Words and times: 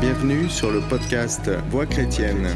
Bienvenue 0.00 0.48
sur 0.48 0.70
le 0.70 0.80
podcast 0.80 1.50
Voix 1.70 1.84
chrétienne. 1.84 2.46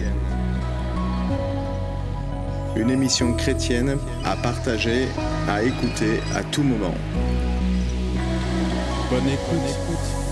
Une 2.76 2.88
émission 2.88 3.34
chrétienne 3.34 3.98
à 4.24 4.36
partager, 4.36 5.08
à 5.48 5.64
écouter 5.64 6.20
à 6.34 6.44
tout 6.44 6.62
moment. 6.62 6.94
Bonne 9.10 9.26
écoute. 9.28 10.22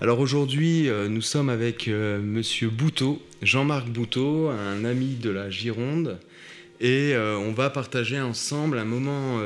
Alors 0.00 0.20
aujourd'hui, 0.20 0.88
euh, 0.88 1.08
nous 1.08 1.20
sommes 1.20 1.50
avec 1.50 1.88
euh, 1.88 2.20
Monsieur 2.20 2.70
Bouteau, 2.70 3.20
Jean-Marc 3.42 3.88
Bouteau, 3.88 4.48
un 4.48 4.84
ami 4.84 5.16
de 5.16 5.28
la 5.28 5.50
Gironde, 5.50 6.20
et 6.80 7.14
euh, 7.14 7.36
on 7.36 7.52
va 7.52 7.68
partager 7.68 8.20
ensemble 8.20 8.78
un 8.78 8.84
moment 8.84 9.40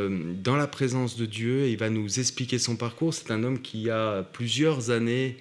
dans 0.44 0.56
la 0.56 0.66
présence 0.66 1.16
de 1.16 1.26
Dieu. 1.26 1.68
il 1.68 1.76
va 1.78 1.88
nous 1.88 2.20
expliquer 2.20 2.58
son 2.58 2.76
parcours. 2.76 3.14
C'est 3.14 3.30
un 3.30 3.42
homme 3.42 3.62
qui 3.62 3.90
a 3.90 4.22
plusieurs 4.22 4.90
années, 4.90 5.38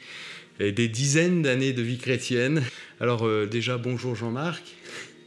et 0.62 0.72
des 0.72 0.88
dizaines 0.88 1.42
d'années 1.42 1.74
de 1.74 1.82
vie 1.82 1.98
chrétienne. 1.98 2.64
Alors 3.00 3.28
déjà, 3.48 3.78
bonjour 3.78 4.16
Jean-Marc. 4.16 4.64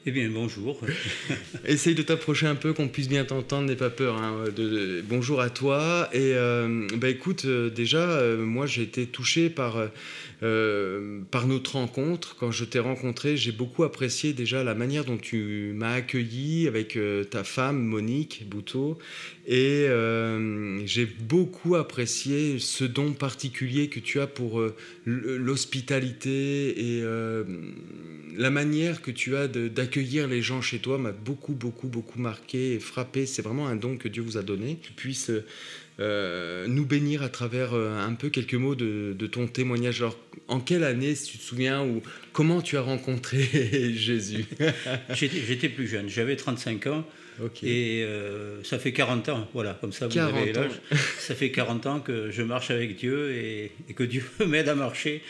Eh 0.06 0.10
bien, 0.10 0.28
bonjour. 0.28 0.78
Essaye 1.64 1.94
de 1.94 2.02
t'approcher 2.02 2.46
un 2.46 2.56
peu, 2.56 2.74
qu'on 2.74 2.88
puisse 2.88 3.08
bien 3.08 3.24
t'entendre, 3.24 3.68
n'aie 3.68 3.74
pas 3.74 3.88
peur. 3.88 4.18
Hein, 4.18 4.44
de, 4.54 5.02
bonjour 5.08 5.40
à 5.40 5.48
toi. 5.48 6.10
Et 6.12 6.34
euh, 6.34 6.86
bah, 6.96 7.08
écoute, 7.08 7.46
euh, 7.46 7.70
déjà, 7.70 8.10
euh, 8.10 8.36
moi 8.36 8.66
j'ai 8.66 8.82
été 8.82 9.06
touché 9.06 9.48
par 9.48 9.78
euh, 10.42 11.20
par 11.30 11.46
notre 11.46 11.72
rencontre. 11.76 12.36
Quand 12.36 12.50
je 12.50 12.64
t'ai 12.64 12.78
rencontré, 12.78 13.36
j'ai 13.36 13.52
beaucoup 13.52 13.84
apprécié 13.84 14.32
déjà 14.32 14.64
la 14.64 14.74
manière 14.74 15.04
dont 15.04 15.16
tu 15.16 15.72
m'as 15.74 15.94
accueilli 15.94 16.66
avec 16.66 16.96
euh, 16.96 17.24
ta 17.24 17.44
femme 17.44 17.82
Monique 17.82 18.48
Bouteau. 18.48 18.98
Et 19.46 19.86
euh, 19.88 20.84
j'ai 20.86 21.06
beaucoup 21.06 21.76
apprécié 21.76 22.58
ce 22.58 22.84
don 22.84 23.12
particulier 23.12 23.88
que 23.88 24.00
tu 24.00 24.20
as 24.20 24.26
pour 24.26 24.62
l'hospitalité 25.04 26.96
et 26.96 27.04
la 28.36 28.50
manière 28.50 29.02
que 29.02 29.10
tu 29.10 29.36
as 29.36 29.46
d'accueillir 29.48 30.26
les 30.26 30.40
gens 30.40 30.62
chez 30.62 30.78
toi 30.78 30.96
m'a 30.98 31.12
beaucoup, 31.12 31.52
beaucoup, 31.52 31.88
beaucoup 31.88 32.18
marqué 32.18 32.72
et 32.74 32.80
frappé. 32.80 33.26
C'est 33.26 33.42
vraiment 33.42 33.68
un 33.68 33.76
don 33.76 33.96
que 33.96 34.08
Dieu 34.08 34.22
vous 34.22 34.38
a 34.38 34.42
donné. 34.42 34.76
Que 34.76 34.86
tu 34.86 34.92
puisses 34.94 35.30
euh, 36.00 36.66
nous 36.66 36.84
bénir 36.84 37.22
à 37.22 37.28
travers 37.28 37.72
euh, 37.72 38.04
un 38.04 38.14
peu 38.14 38.28
quelques 38.28 38.54
mots 38.54 38.74
de, 38.74 39.26
ton 39.30 39.46
témoignage. 39.46 40.00
Alors, 40.00 40.18
en 40.48 40.58
quelle 40.58 40.82
année, 40.82 41.14
si 41.14 41.32
tu 41.32 41.38
te 41.38 41.42
souviens, 41.42 41.84
ou 41.84 42.02
comment 42.32 42.62
tu 42.62 42.76
as 42.76 42.80
rencontré 42.80 43.40
Jésus? 43.94 44.46
J'étais 45.14 45.68
plus 45.68 45.86
jeune, 45.86 46.08
j'avais 46.08 46.36
35 46.36 46.86
ans. 46.88 47.04
Et 47.64 48.04
euh, 48.04 48.62
ça 48.62 48.78
fait 48.78 48.92
40 48.92 49.28
ans, 49.28 49.48
voilà, 49.54 49.76
comme 49.80 49.92
ça 49.92 50.06
vous 50.06 50.18
avez 50.18 50.52
l'âge. 50.52 50.80
Ça 51.18 51.34
fait 51.34 51.50
40 51.50 51.86
ans 51.86 51.98
que 51.98 52.30
je 52.30 52.42
marche 52.42 52.70
avec 52.70 52.96
Dieu 52.96 53.32
et, 53.32 53.72
que 53.94 54.04
Dieu 54.04 54.22
m'aide 54.46 54.68
à 54.68 54.76
marcher 54.76 55.20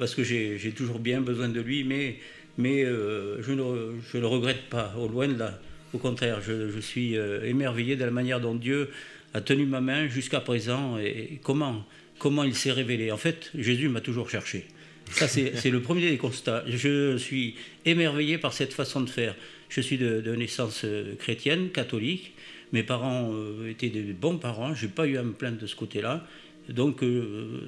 parce 0.00 0.16
que 0.16 0.24
j'ai 0.24 0.72
toujours 0.76 0.98
bien 0.98 1.20
besoin 1.20 1.48
de 1.48 1.60
lui, 1.60 1.84
mais, 1.84 2.16
mais 2.58 2.84
je, 2.84 3.52
ne, 3.52 3.92
je 4.12 4.18
le 4.18 4.26
regrette 4.26 4.68
pas, 4.68 4.94
au 4.98 5.06
loin 5.06 5.28
de 5.28 5.38
là. 5.38 5.60
Au 5.92 5.98
contraire, 5.98 6.40
je, 6.40 6.80
suis 6.80 7.14
émerveillé 7.44 7.96
de 7.96 8.04
la 8.04 8.10
manière 8.10 8.40
dont 8.40 8.54
Dieu 8.54 8.90
a 9.34 9.40
tenu 9.40 9.66
ma 9.66 9.80
main 9.80 10.08
jusqu'à 10.08 10.40
présent 10.40 10.98
et 10.98 11.38
comment, 11.42 11.84
comment 12.18 12.44
il 12.44 12.54
s'est 12.54 12.72
révélé. 12.72 13.10
En 13.12 13.16
fait, 13.16 13.50
Jésus 13.54 13.88
m'a 13.88 14.00
toujours 14.00 14.30
cherché. 14.30 14.64
Ça, 15.10 15.28
c'est 15.28 15.70
le 15.70 15.80
premier 15.80 16.08
des 16.10 16.18
constats. 16.18 16.64
Je 16.66 17.16
suis 17.16 17.56
émerveillé 17.84 18.38
par 18.38 18.52
cette 18.52 18.72
façon 18.72 19.00
de 19.00 19.10
faire. 19.10 19.34
Je 19.68 19.80
suis 19.80 19.98
de, 19.98 20.34
naissance 20.34 20.82
euh, 20.84 21.14
chrétienne, 21.16 21.70
catholique. 21.70 22.32
Mes 22.72 22.82
parents 22.82 23.30
euh, 23.32 23.70
étaient 23.70 23.88
des 23.88 24.02
bons 24.02 24.38
parents. 24.38 24.74
Je 24.74 24.86
n'ai 24.86 24.92
pas 24.92 25.06
eu 25.06 25.16
à 25.16 25.22
me 25.22 25.32
plaindre 25.32 25.58
de 25.58 25.66
ce 25.66 25.76
côté-là. 25.76 26.26
Donc, 26.68 27.02
euh, 27.02 27.60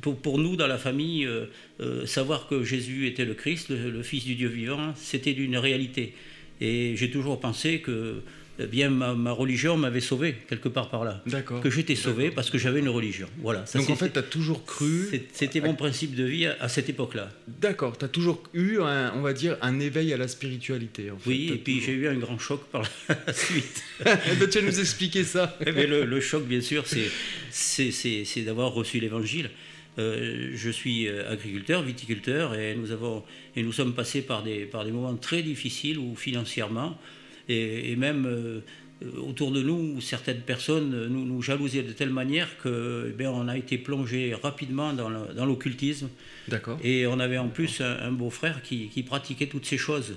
pour, 0.00 0.38
nous, 0.38 0.56
dans 0.56 0.66
la 0.66 0.76
famille, 0.76 1.26
savoir 2.04 2.46
que 2.46 2.62
Jésus 2.62 3.06
était 3.06 3.24
le 3.24 3.32
Christ, 3.32 3.70
le 3.70 4.02
Fils 4.02 4.24
du 4.24 4.34
Dieu 4.34 4.48
vivant, 4.48 4.92
c'était 4.96 5.32
une 5.32 5.56
réalité. 5.56 6.12
Et 6.60 6.94
j'ai 6.96 7.10
toujours 7.10 7.40
pensé 7.40 7.80
que 7.80 8.22
eh 8.58 8.66
bien 8.66 8.88
ma, 8.88 9.32
religion 9.32 9.76
m'avait 9.76 10.00
sauvé 10.00 10.36
quelque 10.48 10.68
part 10.68 10.88
par 10.88 11.04
là. 11.04 11.22
D'accord. 11.26 11.60
Que 11.60 11.70
j'étais 11.70 11.94
sauvé 11.94 12.30
parce 12.30 12.50
que 12.50 12.58
j'avais 12.58 12.80
une 12.80 12.88
religion. 12.88 13.28
Voilà. 13.42 13.64
Donc 13.74 13.90
en 13.90 13.96
fait, 13.96 14.10
tu 14.10 14.18
as 14.18 14.22
toujours 14.22 14.64
cru. 14.64 15.08
C'était 15.32 15.60
mon 15.60 15.74
principe 15.74 16.14
de 16.14 16.24
vie 16.24 16.46
à, 16.46 16.68
cette 16.68 16.88
époque-là. 16.88 17.30
D'accord. 17.46 17.98
Tu 17.98 18.04
as 18.04 18.08
toujours 18.08 18.42
eu, 18.54 18.80
un, 18.80 19.12
on 19.14 19.20
va 19.20 19.32
dire, 19.32 19.56
un 19.60 19.78
éveil 19.78 20.12
à 20.12 20.16
la 20.16 20.28
spiritualité. 20.28 21.10
En 21.10 21.18
fait. 21.18 21.28
Oui, 21.28 21.50
et 21.52 21.58
puis 21.58 21.80
j'ai 21.80 21.92
eu 21.92 22.08
un 22.08 22.14
grand 22.14 22.38
choc 22.38 22.62
par 22.70 22.82
la 23.08 23.32
suite. 23.32 23.82
Eh 24.00 24.36
ben, 24.38 24.48
tu 24.48 24.60
vas 24.60 24.66
nous 24.66 24.80
expliquer 24.80 25.24
ça. 25.24 25.56
Eh 25.66 25.72
ben, 25.72 25.88
le, 25.88 26.20
choc, 26.20 26.46
bien 26.46 26.60
sûr, 26.60 26.84
c'est 27.50 28.42
d'avoir 28.42 28.72
reçu 28.72 29.00
l'évangile. 29.00 29.50
Euh, 29.98 30.50
je 30.54 30.70
suis 30.70 31.08
euh, 31.08 31.30
agriculteur, 31.30 31.82
viticulteur, 31.82 32.54
et 32.54 32.74
nous, 32.74 32.92
avons, 32.92 33.22
et 33.54 33.62
nous 33.62 33.72
sommes 33.72 33.94
passés 33.94 34.22
par 34.22 34.42
des, 34.42 34.66
par 34.66 34.84
des 34.84 34.92
moments 34.92 35.16
très 35.16 35.42
difficiles 35.42 35.98
où 35.98 36.14
financièrement, 36.14 36.98
et, 37.48 37.96
même 37.96 38.26
euh, 38.26 38.60
autour 39.26 39.52
de 39.52 39.62
nous, 39.62 40.00
certaines 40.00 40.40
personnes 40.40 41.06
nous, 41.06 41.24
nous 41.24 41.40
jalousaient 41.40 41.82
de 41.82 41.92
telle 41.92 42.10
manière 42.10 42.58
que 42.58 43.14
eh 43.18 43.26
on 43.26 43.48
a 43.48 43.56
été 43.56 43.78
plongé 43.78 44.34
rapidement 44.34 44.92
dans 44.92 45.46
l'occultisme. 45.46 46.08
D'accord. 46.48 46.78
Et 46.82 47.06
on 47.06 47.20
avait 47.20 47.38
en 47.38 47.48
plus 47.48 47.80
un, 47.80 48.10
beau-frère 48.12 48.62
qui, 48.62 48.88
qui, 48.88 49.02
pratiquait 49.02 49.46
toutes 49.46 49.66
ces 49.66 49.78
choses. 49.78 50.16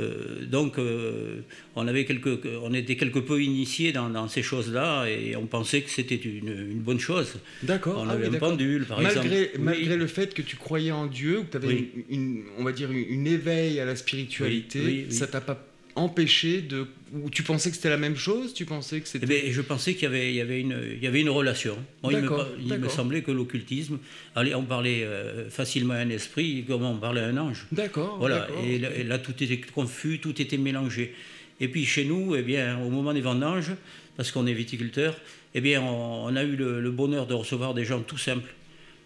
Euh, 0.00 0.44
donc, 0.46 0.78
euh, 0.78 1.40
on, 1.76 1.86
avait 1.86 2.04
quelques, 2.04 2.40
on 2.62 2.72
était 2.72 2.96
quelque 2.96 3.18
peu 3.18 3.42
initiés 3.42 3.92
dans, 3.92 4.28
ces 4.28 4.42
choses-là 4.42 5.06
et 5.06 5.36
on 5.36 5.46
pensait 5.46 5.82
que 5.82 5.90
c'était 5.90 6.16
une, 6.16 6.80
bonne 6.80 7.00
chose. 7.00 7.34
D'accord. 7.62 8.02
On 8.04 8.08
ah 8.08 8.12
avait 8.12 8.28
un 8.28 8.38
pendule, 8.38 8.84
par 8.84 9.00
malgré, 9.00 9.42
exemple. 9.42 9.60
Malgré 9.60 9.96
le 9.96 10.06
fait 10.06 10.34
que 10.34 10.42
tu 10.42 10.56
croyais 10.56 10.92
en 10.92 11.06
Dieu, 11.06 11.42
que 11.42 11.50
tu 11.50 11.56
avais, 11.56 11.88
une, 12.08 12.42
on 12.58 12.64
va 12.64 12.72
dire, 12.72 12.90
une, 12.90 13.26
éveil 13.26 13.80
à 13.80 13.84
la 13.84 13.96
spiritualité, 13.96 15.06
ça 15.10 15.26
t'a 15.26 15.40
pas 15.40 15.64
empêché 15.94 16.62
de 16.62 16.86
ou 17.12 17.28
tu 17.30 17.42
pensais 17.42 17.70
que 17.70 17.76
c'était 17.76 17.90
la 17.90 17.98
même 17.98 18.16
chose? 18.16 18.54
Tu 18.54 18.64
pensais 18.64 19.00
que 19.00 19.08
c'était 19.08 19.42
eh 19.44 19.52
je 19.52 19.60
pensais 19.60 19.94
qu'il 19.94 20.04
y 20.04 20.06
avait 20.06 20.30
il 20.30 20.36
y 20.36 20.40
avait 20.40 20.60
une 20.60 20.76
il 20.94 21.02
y 21.02 21.06
avait 21.06 21.20
une 21.20 21.28
relation. 21.28 21.76
Il, 22.10 22.18
me, 22.18 22.88
semblait 22.88 23.22
que 23.22 23.30
l'occultisme 23.30 23.98
allez 24.34 24.54
on 24.54 24.64
parlait 24.64 25.02
euh, 25.04 25.50
facilement 25.50 25.94
à 25.94 25.98
un 25.98 26.08
esprit 26.08 26.64
comme 26.66 26.84
on 26.84 26.96
parlait 26.96 27.20
à 27.20 27.26
un 27.26 27.36
ange. 27.36 27.66
D'accord 27.70 28.16
voilà 28.18 28.48
et, 28.64 28.78
là, 29.04 29.18
tout 29.18 29.42
était 29.42 29.60
confus 29.60 30.20
tout 30.20 30.40
était 30.40 30.56
mélangé. 30.56 31.14
Et 31.60 31.68
puis 31.68 31.84
chez 31.84 32.04
nous 32.04 32.34
eh 32.34 32.42
bien 32.42 32.78
au 32.80 32.88
moment 32.88 33.12
des 33.12 33.20
vendanges 33.20 33.72
parce 34.16 34.30
qu'on 34.30 34.46
est 34.46 34.54
viticulteur 34.54 35.16
eh 35.54 35.60
bien 35.60 35.82
on, 35.82 36.34
a 36.34 36.42
eu 36.44 36.56
le, 36.56 36.90
bonheur 36.90 37.26
de 37.26 37.34
recevoir 37.34 37.74
des 37.74 37.84
gens 37.84 38.00
tout 38.00 38.18
simples 38.18 38.54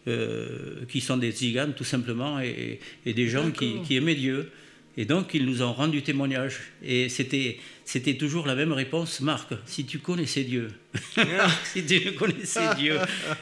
euh, 0.06 0.84
qui 0.88 1.00
sont 1.00 1.16
des 1.16 1.32
tziganes 1.32 1.74
tout 1.74 1.84
simplement 1.84 2.40
et, 2.40 2.78
et 3.04 3.14
des 3.14 3.28
gens 3.28 3.50
qui, 3.50 3.82
qui 3.82 3.96
aimaient 3.96 4.14
Dieu 4.14 4.50
et 4.98 5.04
donc, 5.04 5.34
ils 5.34 5.44
nous 5.44 5.62
ont 5.62 5.72
rendu 5.72 6.02
témoignage. 6.02 6.58
Et 6.82 7.10
c'était, 7.10 7.58
c'était 7.84 8.14
toujours 8.14 8.46
la 8.46 8.54
même 8.54 8.72
réponse, 8.72 9.20
Marc, 9.20 9.52
si 9.66 9.84
tu 9.84 9.98
connaissais 9.98 10.44
Dieu. 10.44 10.68
si 11.64 11.84
tu 11.84 12.12
connaissais 12.12 12.74
Dieu. 12.78 12.96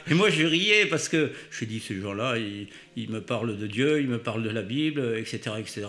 Et 0.09 0.13
moi, 0.13 0.29
je 0.29 0.45
riais 0.45 0.85
parce 0.85 1.07
que 1.07 1.31
je 1.51 1.63
dis, 1.63 1.79
ces 1.79 2.01
gens-là, 2.01 2.35
ils, 2.97 3.09
me 3.09 3.21
parlent 3.21 3.57
de 3.57 3.67
Dieu, 3.67 4.01
ils 4.01 4.07
me 4.07 4.17
parlent 4.17 4.43
de 4.43 4.49
la 4.49 4.63
Bible, 4.63 5.15
etc. 5.17 5.55
etc. 5.57 5.87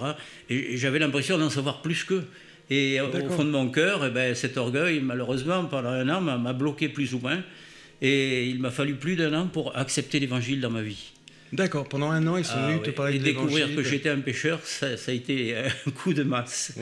Et, 0.49 0.77
j'avais 0.77 1.00
l'impression 1.00 1.37
d'en 1.37 1.50
savoir 1.50 1.83
plus 1.83 2.04
qu'eux. 2.04 2.25
Et 2.71 3.00
au 3.00 3.31
fond 3.31 3.44
de 3.44 3.50
mon 3.50 3.69
cœur, 3.69 4.04
eh 4.04 4.10
ben, 4.10 4.34
cet 4.34 4.56
orgueil, 4.56 5.00
malheureusement, 5.00 5.65
pendant 5.65 5.91
un 5.91 6.09
an, 6.09 6.21
m'a 6.21 6.53
bloqué 6.53 6.88
plus 6.88 7.12
ou 7.15 7.19
moins. 7.19 7.43
Et 8.03 8.47
il 8.47 8.60
m'a 8.60 8.71
fallu 8.71 8.94
plus 8.94 9.16
d'un 9.16 9.33
an 9.33 9.47
pour 9.47 9.77
accepter 9.77 10.21
l'évangile 10.21 10.60
dans 10.60 10.71
ma 10.71 10.83
vie. 10.83 11.12
D'accord, 11.52 11.88
pendant 11.88 12.10
un 12.10 12.26
an, 12.26 12.36
ils 12.36 12.44
sont 12.44 12.54
ah 12.56 12.68
venus 12.68 12.82
te 12.82 12.90
parler 12.90 13.18
de 13.18 13.24
découvrir 13.24 13.74
que 13.74 13.82
j'étais 13.82 14.08
un 14.08 14.20
pêcheur, 14.20 14.60
ça, 14.64 14.88
a 15.06 15.12
été 15.12 15.56
un 15.56 15.90
coup 15.90 16.12
de 16.12 16.22
masse. 16.22 16.72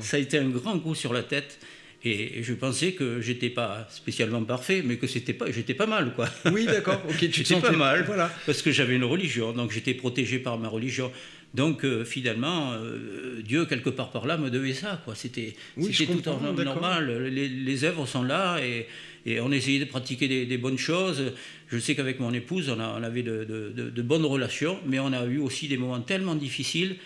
Ça 0.00 0.16
a 0.16 0.20
été 0.20 0.38
un 0.38 0.48
grand 0.48 0.78
coup 0.78 0.94
sur 0.94 1.12
la 1.12 1.22
tête. 1.22 1.58
Et 2.04 2.42
je 2.42 2.52
pensais 2.52 2.92
que 2.92 3.20
j'étais 3.20 3.48
pas 3.48 3.86
spécialement 3.88 4.42
parfait, 4.42 4.82
mais 4.84 4.96
que 4.96 5.06
c'était 5.06 5.34
pas, 5.34 5.50
j'étais 5.52 5.74
pas 5.74 5.86
mal, 5.86 6.12
quoi. 6.14 6.28
Oui, 6.46 6.66
d'accord. 6.66 7.00
Ok, 7.08 7.18
tu 7.18 7.30
j'étais 7.44 7.60
pas 7.60 7.70
mal, 7.70 8.02
voilà. 8.04 8.28
Parce 8.44 8.60
que 8.60 8.72
j'avais 8.72 8.96
une 8.96 9.04
religion, 9.04 9.52
donc 9.52 9.70
j'étais 9.70 9.94
protégé 9.94 10.40
par 10.40 10.58
ma 10.58 10.68
religion. 10.68 11.12
Donc 11.54 11.84
euh, 11.84 12.04
finalement, 12.04 12.72
euh, 12.72 13.42
Dieu 13.42 13.66
quelque 13.66 13.90
part 13.90 14.10
par 14.10 14.26
là 14.26 14.38
me 14.38 14.50
devait 14.50 14.72
ça, 14.72 15.00
quoi. 15.04 15.14
C'était, 15.14 15.54
tout 15.76 16.28
en 16.28 16.40
normal. 16.52 17.28
Les, 17.28 17.48
les, 17.48 17.84
œuvres 17.84 18.06
sont 18.06 18.22
là 18.22 18.58
et, 18.64 18.86
et 19.26 19.40
on 19.40 19.52
essayait 19.52 19.78
de 19.78 19.84
pratiquer 19.84 20.46
des, 20.46 20.58
bonnes 20.58 20.78
choses. 20.78 21.32
Je 21.68 21.78
sais 21.78 21.94
qu'avec 21.94 22.20
mon 22.20 22.32
épouse, 22.32 22.70
on, 22.70 22.80
avait 22.80 23.22
de, 23.22 24.02
bonnes 24.02 24.24
relations, 24.24 24.78
mais 24.86 24.98
on 24.98 25.12
a 25.12 25.24
eu 25.26 25.38
aussi 25.38 25.68
des 25.68 25.76
moments 25.76 26.00
tellement 26.00 26.34
difficiles 26.34 26.96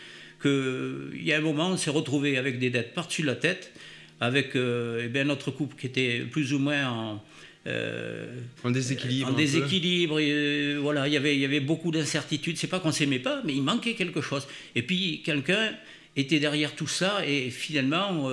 qu'il 0.40 1.22
y 1.22 1.32
a 1.32 1.38
un 1.38 1.40
moment, 1.40 1.70
on 1.70 1.76
s'est 1.76 1.90
retrouvé 1.90 2.38
avec 2.38 2.58
des 2.58 2.70
dettes 2.70 2.94
par-dessus 2.94 3.22
la 3.22 3.36
tête, 3.36 3.72
avec 4.20 4.54
euh, 4.54 5.02
eh 5.04 5.08
bien, 5.08 5.24
notre 5.24 5.50
couple 5.50 5.76
qui 5.76 5.86
était 5.86 6.20
plus 6.20 6.52
ou 6.52 6.58
moins 6.58 6.88
en, 6.88 7.22
euh, 7.66 8.26
en 8.64 8.70
déséquilibre. 8.70 9.30
En 9.30 9.32
déséquilibre. 9.32 10.18
Euh, 10.20 10.78
voilà, 10.80 11.08
il 11.08 11.14
y 11.14 11.16
avait, 11.16 11.34
il 11.34 11.40
y 11.40 11.44
avait 11.44 11.60
beaucoup 11.60 11.90
d'incertitudes. 11.90 12.56
C'est 12.56 12.66
pas 12.66 12.80
qu'on 12.80 12.92
s'aimait 12.92 13.18
pas, 13.18 13.42
mais 13.44 13.54
il 13.54 13.62
manquait 13.62 13.94
quelque 13.94 14.20
chose. 14.20 14.46
Et 14.74 14.82
puis 14.82 15.22
quelqu'un 15.24 15.72
était 16.16 16.38
derrière 16.38 16.74
tout 16.74 16.86
ça 16.86 17.26
et 17.26 17.50
finalement 17.50 18.30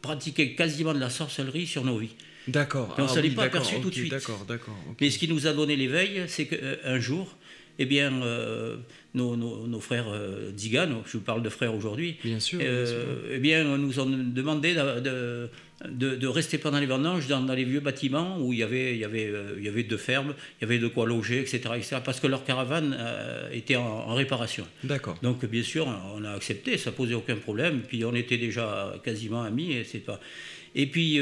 pratiquait 0.00 0.54
quasiment 0.54 0.92
de 0.92 0.98
la 0.98 1.10
sorcellerie 1.10 1.66
sur 1.66 1.84
nos 1.84 1.98
vies. 1.98 2.16
D'accord. 2.48 2.94
on 2.98 3.02
ne 3.02 3.06
ah 3.06 3.10
s'en 3.10 3.22
est 3.22 3.30
pas 3.30 3.44
aperçu 3.44 3.80
tout 3.80 3.90
de 3.90 3.94
suite. 3.94 4.10
D'accord, 4.10 4.44
d'accord. 4.48 4.76
Mais 5.00 5.10
ce 5.10 5.18
qui 5.18 5.28
nous 5.28 5.46
a 5.46 5.52
donné 5.52 5.76
l'éveil, 5.76 6.24
c'est 6.26 6.46
qu'un 6.46 6.98
jour, 6.98 7.36
eh 7.78 7.86
bien, 7.86 8.22
euh, 8.22 8.76
nos, 9.14 9.80
frères 9.80 10.06
euh, 10.08 10.50
je 10.56 11.12
vous 11.12 11.20
parle 11.20 11.42
de 11.42 11.48
frères 11.48 11.74
aujourd'hui, 11.74 12.16
bien 12.24 12.40
sûr, 12.40 12.60
eh 12.60 13.38
bien, 13.38 13.64
nous 13.76 14.00
ont 14.00 14.06
demandé 14.06 14.74
de, 14.74 15.00
de, 15.00 15.50
rester 16.28 16.58
pendant 16.58 16.78
les 16.78 16.86
vendanges 16.86 17.26
dans, 17.26 17.44
les 17.52 17.64
vieux 17.64 17.80
bâtiments 17.80 18.38
où 18.40 18.52
il 18.52 18.60
y, 18.60 18.62
avait, 18.62 18.94
il, 18.94 18.98
y 18.98 19.04
avait, 19.04 19.32
il 19.56 19.64
y 19.64 19.68
avait 19.68 19.82
deux 19.82 19.96
fermes, 19.96 20.34
il 20.58 20.62
y 20.62 20.64
avait 20.64 20.78
de 20.78 20.88
quoi 20.88 21.06
loger, 21.06 21.40
etc. 21.40 21.60
etc. 21.76 21.96
parce 22.04 22.20
que 22.20 22.26
leur 22.26 22.44
caravane 22.44 22.96
était 23.52 23.76
en, 23.76 24.14
réparation. 24.14 24.66
D'accord. 24.84 25.18
Donc, 25.22 25.44
bien 25.46 25.62
sûr, 25.62 25.88
on 26.14 26.24
a 26.24 26.32
accepté, 26.32 26.78
ça 26.78 26.92
posait 26.92 27.14
aucun 27.14 27.36
problème. 27.36 27.80
Puis, 27.86 28.04
on 28.04 28.14
était 28.14 28.38
déjà 28.38 28.94
quasiment 29.04 29.42
amis, 29.42 29.72
et 29.72 29.84
c'est 29.84 29.98
pas. 29.98 30.20
Et 30.74 30.86
puis, 30.86 31.18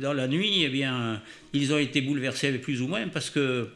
dans 0.00 0.12
la 0.12 0.28
nuit, 0.28 0.64
eh 0.64 0.68
bien, 0.68 1.22
ils 1.52 1.72
ont 1.72 1.78
été 1.78 2.00
bouleversés 2.00 2.52
plus 2.58 2.82
ou 2.82 2.88
moins 2.88 3.08
parce 3.08 3.30
que 3.30 3.68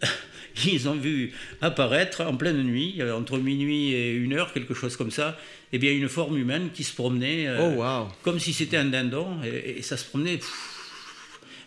ils 0.66 0.88
ont 0.88 0.94
vu 0.94 1.32
apparaître 1.60 2.22
en 2.22 2.36
pleine 2.36 2.62
nuit, 2.62 2.96
euh, 3.00 3.14
entre 3.14 3.38
minuit 3.38 3.92
et 3.92 4.12
une 4.12 4.34
heure, 4.34 4.52
quelque 4.52 4.74
chose 4.74 4.96
comme 4.96 5.10
ça, 5.10 5.38
eh 5.72 5.78
bien 5.78 5.92
une 5.92 6.08
forme 6.08 6.38
humaine 6.38 6.70
qui 6.72 6.84
se 6.84 6.94
promenait 6.94 7.48
euh, 7.48 7.76
oh, 7.78 8.08
comme 8.22 8.38
si 8.38 8.52
c'était 8.52 8.76
un 8.76 8.86
dindon, 8.86 9.38
et, 9.44 9.82
ça 9.82 9.96
se 9.96 10.04
promenait 10.04 10.38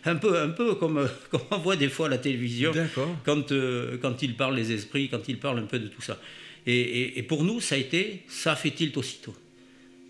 un 0.04 0.16
peu, 0.16 0.38
un 0.40 0.48
peu 0.48 0.74
comme, 0.74 0.98
euh, 0.98 1.08
comme, 1.30 1.42
on 1.50 1.58
voit 1.58 1.76
des 1.76 1.88
fois 1.88 2.06
à 2.06 2.10
la 2.10 2.18
télévision, 2.18 2.72
quand, 3.24 3.52
quand 4.00 4.22
ils 4.22 4.36
parlent 4.36 4.56
les 4.56 4.72
esprits, 4.72 5.08
quand 5.08 5.28
ils 5.28 5.38
parlent 5.38 5.58
un 5.58 5.66
peu 5.66 5.78
de 5.78 5.88
tout 5.88 6.02
ça. 6.02 6.18
Et, 6.66 7.22
pour 7.22 7.44
nous, 7.44 7.60
ça 7.60 7.74
a 7.74 7.78
été, 7.78 8.22
ça 8.28 8.54
fait 8.54 8.70
tilt 8.70 8.96
aussitôt? 8.96 9.34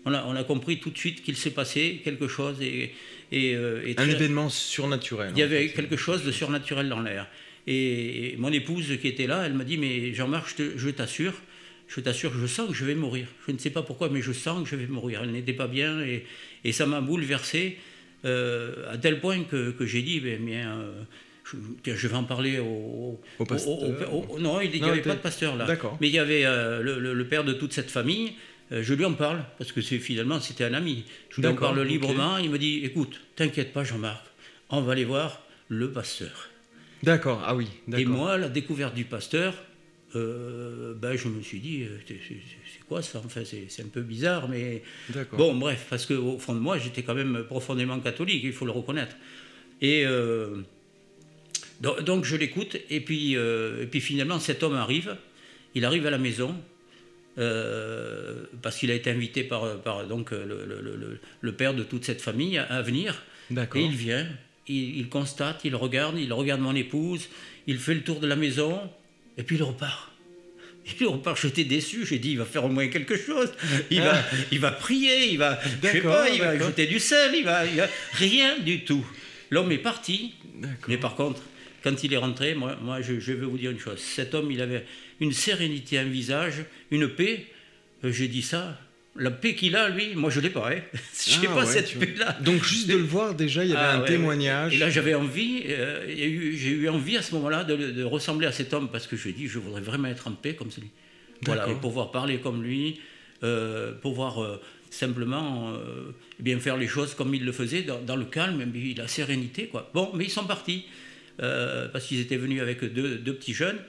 On 0.05 0.13
a, 0.13 0.23
on 0.25 0.35
a 0.35 0.43
compris 0.43 0.79
tout 0.79 0.89
de 0.89 0.97
suite 0.97 1.23
qu'il 1.23 1.37
s'est 1.37 1.51
passé 1.51 2.01
quelque 2.03 2.27
chose. 2.27 2.57
Et, 2.61 2.93
et, 3.31 3.55
un 3.97 4.09
événement 4.09 4.49
surnaturel. 4.49 5.31
Il 5.35 5.39
y 5.39 5.43
avait 5.43 5.69
quelque 5.69 5.95
chose 5.95 6.23
de 6.23 6.31
surnaturel 6.31 6.89
dans 6.89 6.99
l'air. 6.99 7.27
Et 7.67 8.35
mon 8.37 8.51
épouse 8.51 8.97
qui 8.99 9.07
était 9.07 9.27
là, 9.27 9.43
elle 9.45 9.53
m'a 9.53 9.63
dit, 9.63 9.77
mais 9.77 10.13
Jean-Marc, 10.13 10.55
je 10.75 10.89
t'assure, 10.89 11.33
je 11.93 11.99
t'assure, 11.99 12.31
je 12.33 12.47
sens 12.47 12.69
que 12.69 12.73
je 12.73 12.85
vais 12.85 12.95
mourir. 12.95 13.27
Je 13.45 13.51
ne 13.51 13.57
sais 13.57 13.69
pas 13.69 13.81
pourquoi, 13.81 14.09
mais 14.09 14.21
je 14.21 14.31
sens 14.31 14.63
que 14.63 14.69
je 14.69 14.77
vais 14.77 14.87
mourir. 14.87 15.21
Elle 15.23 15.31
n'était 15.31 15.53
pas 15.53 15.67
bien 15.67 15.99
et, 16.01 16.25
et 16.63 16.71
ça 16.71 16.85
m'a 16.85 17.01
bouleversé 17.01 17.77
euh, 18.23 18.91
à 18.91 18.97
tel 18.97 19.19
point 19.19 19.43
que, 19.43 19.71
que 19.71 19.85
j'ai 19.85 20.01
dit, 20.01 20.21
eh 20.25 20.37
bien, 20.37 20.77
euh, 20.77 21.01
je, 21.83 22.07
vais 22.07 22.15
en 22.15 22.23
parler 22.23 22.59
au, 22.59 23.19
au, 23.39 23.45
pasteur. 23.45 23.73
non, 24.39 24.61
il 24.61 24.71
n'y 24.71 24.89
avait 24.89 25.01
pas 25.01 25.15
de 25.15 25.19
pasteur 25.19 25.57
là. 25.57 25.67
Mais 25.99 26.07
il 26.07 26.13
y 26.13 26.19
avait 26.19 26.45
euh, 26.45 26.81
le, 26.81 27.27
père 27.27 27.43
de 27.43 27.53
toute 27.53 27.73
cette 27.73 27.91
famille. 27.91 28.33
je 28.71 28.93
lui 28.93 29.03
en 29.03 29.13
parle 29.13 29.43
parce 29.57 29.73
que 29.73 29.81
finalement 29.81 30.39
c'était 30.39 30.63
un 30.63 30.73
ami. 30.73 31.03
Je 31.29 31.41
lui 31.41 31.47
en 31.47 31.55
parle 31.55 31.81
librement. 31.81 32.37
Il 32.37 32.51
me 32.51 32.57
dit, 32.57 32.81
écoute, 32.85 33.19
t'inquiète 33.35 33.73
pas, 33.73 33.83
Jean-Marc, 33.83 34.23
on 34.69 34.81
va 34.81 34.93
aller 34.93 35.05
voir 35.05 35.41
le 35.67 35.91
pasteur. 35.91 36.47
D'accord, 37.03 37.43
ah 37.45 37.55
oui. 37.55 37.67
Et 37.97 38.05
moi, 38.05 38.37
la 38.37 38.47
découverte 38.47 38.93
du 38.93 39.05
pasteur, 39.05 39.55
euh, 40.15 40.93
ben, 40.95 41.15
je 41.15 41.27
me 41.27 41.41
suis 41.41 41.59
dit, 41.59 41.83
euh, 41.83 41.99
c'est 42.07 42.85
quoi 42.87 43.01
ça? 43.01 43.21
Enfin, 43.25 43.41
c'est 43.45 43.83
un 43.83 43.87
peu 43.87 44.01
bizarre, 44.01 44.49
mais 44.49 44.83
bon, 45.33 45.55
bref, 45.55 45.87
parce 45.89 46.05
qu'au 46.05 46.37
fond 46.37 46.53
de 46.53 46.59
moi, 46.59 46.77
j'étais 46.77 47.03
quand 47.03 47.15
même 47.15 47.43
profondément 47.47 47.99
catholique, 47.99 48.43
il 48.43 48.53
faut 48.53 48.65
le 48.65 48.71
reconnaître. 48.71 49.15
Et 49.81 50.05
euh, 50.05 50.57
donc, 51.81 52.25
je 52.25 52.35
l'écoute, 52.35 52.77
et 52.89 52.99
puis, 52.99 53.33
et 53.33 53.87
puis 53.89 54.01
finalement, 54.01 54.39
cet 54.39 54.63
homme 54.63 54.75
arrive, 54.75 55.15
il 55.75 55.85
arrive 55.85 56.05
à 56.05 56.11
la 56.11 56.17
maison, 56.17 56.55
parce 57.35 58.77
qu'il 58.77 58.91
a 58.91 58.93
été 58.93 59.09
invité 59.09 59.43
par, 59.43 59.81
par 59.81 60.05
donc, 60.05 60.31
le, 60.31 61.19
le, 61.41 61.51
père 61.53 61.73
de 61.73 61.83
toute 61.83 62.05
cette 62.05 62.21
famille 62.21 62.57
à 62.57 62.81
venir, 62.81 63.23
et 63.51 63.81
il 63.81 63.95
vient, 63.95 64.27
il, 64.67 65.09
constate, 65.09 65.61
il 65.63 65.75
regarde, 65.75 66.17
il 66.17 66.31
regarde 66.33 66.61
mon 66.61 66.75
épouse, 66.75 67.29
il 67.67 67.79
fait 67.79 67.95
le 67.95 68.01
tour 68.01 68.19
de 68.19 68.27
la 68.27 68.35
maison, 68.35 68.79
et 69.37 69.43
puis 69.43 69.57
il 69.57 69.63
repart. 69.63 70.11
Il 70.99 71.07
repart, 71.07 71.39
j'étais 71.39 71.63
déçu, 71.63 72.05
j'ai 72.05 72.17
dit, 72.17 72.31
il 72.31 72.37
va 72.39 72.45
faire 72.45 72.65
au 72.65 72.69
moins 72.69 72.87
quelque 72.87 73.15
chose. 73.15 73.51
Il 73.91 74.01
va, 74.01 74.15
il 74.51 74.59
va 74.59 74.71
prier, 74.71 75.31
il 75.31 75.37
va, 75.37 75.59
je 75.83 75.87
sais 75.87 76.01
pas, 76.01 76.29
il 76.29 76.39
va 76.39 76.57
jeter 76.57 76.87
du 76.87 76.99
sel, 76.99 77.31
il 77.35 77.43
va, 77.43 77.63
rien 78.13 78.57
du 78.59 78.83
tout. 78.83 79.05
L'homme 79.51 79.71
est 79.71 79.77
parti, 79.77 80.33
mais 80.87 80.97
par 80.97 81.15
contre, 81.15 81.41
quand 81.83 82.03
il 82.03 82.13
est 82.13 82.17
rentré, 82.17 82.55
moi, 82.55 82.77
moi 82.81 83.01
je, 83.01 83.19
je, 83.19 83.33
veux 83.33 83.45
vous 83.45 83.57
dire 83.57 83.71
une 83.71 83.79
chose. 83.79 83.99
Cet 83.99 84.33
homme, 84.33 84.51
il 84.51 84.61
avait 84.61 84.85
une 85.19 85.33
sérénité, 85.33 85.97
un 85.97 86.05
visage, 86.05 86.65
une 86.89 87.07
paix. 87.07 87.45
Euh, 88.03 88.11
j'ai 88.11 88.27
dit 88.27 88.41
ça, 88.41 88.79
la 89.15 89.31
paix 89.31 89.55
qu'il 89.55 89.75
a, 89.75 89.89
lui, 89.89 90.15
moi 90.15 90.29
je 90.29 90.39
l'ai 90.39 90.49
pas. 90.49 90.71
Hein. 90.71 90.79
je 91.27 91.41
n'ai 91.41 91.47
ah 91.47 91.55
pas 91.55 91.65
cette 91.65 91.97
paix-là. 91.99 92.37
Donc 92.41 92.63
juste 92.63 92.87
de 92.87 92.95
le 92.95 93.03
voir 93.03 93.35
déjà, 93.35 93.63
il 93.63 93.71
y 93.71 93.73
avait 93.73 93.81
ah 93.83 93.97
un 93.97 94.01
témoignage. 94.01 94.73
Et 94.73 94.77
là 94.77 94.89
j'avais 94.89 95.15
envie, 95.15 95.63
euh, 95.67 96.05
j'ai 96.07 96.69
eu 96.69 96.89
envie 96.89 97.17
à 97.17 97.21
ce 97.21 97.35
moment-là 97.35 97.63
de, 97.63 98.03
ressembler 98.03 98.47
à 98.47 98.51
cet 98.51 98.73
homme 98.73 98.89
parce 98.89 99.07
que 99.07 99.17
je 99.17 99.29
dit, 99.29 99.47
je 99.47 99.59
voudrais 99.59 99.81
vraiment 99.81 100.07
être 100.07 100.27
en 100.27 100.31
paix 100.31 100.55
comme 100.55 100.71
celui. 100.71 100.89
Voilà, 101.43 101.67
et 101.67 101.73
pouvoir 101.73 102.11
parler 102.11 102.37
comme 102.37 102.63
lui, 102.63 102.99
euh, 103.43 103.93
pouvoir 103.93 104.43
euh, 104.43 104.61
simplement 104.91 105.73
eh 106.39 106.43
bien 106.43 106.59
faire 106.59 106.77
les 106.77 106.87
choses 106.87 107.13
comme 107.15 107.33
il 107.33 107.43
le 107.43 107.51
faisait, 107.51 107.81
dans, 107.83 108.15
le 108.15 108.25
calme, 108.25 108.61
et 108.61 108.93
la 108.93 109.07
sérénité. 109.07 109.67
Quoi. 109.67 109.89
Bon, 109.93 110.11
mais 110.13 110.25
ils 110.25 110.31
sont 110.31 110.45
partis 110.45 110.85
parce 111.37 112.05
qu'ils 112.05 112.19
étaient 112.19 112.37
venus 112.37 112.61
avec 112.61 112.83
deux, 112.93 113.15
deux 113.15 113.33
petits 113.33 113.53
jeunes. 113.53 113.79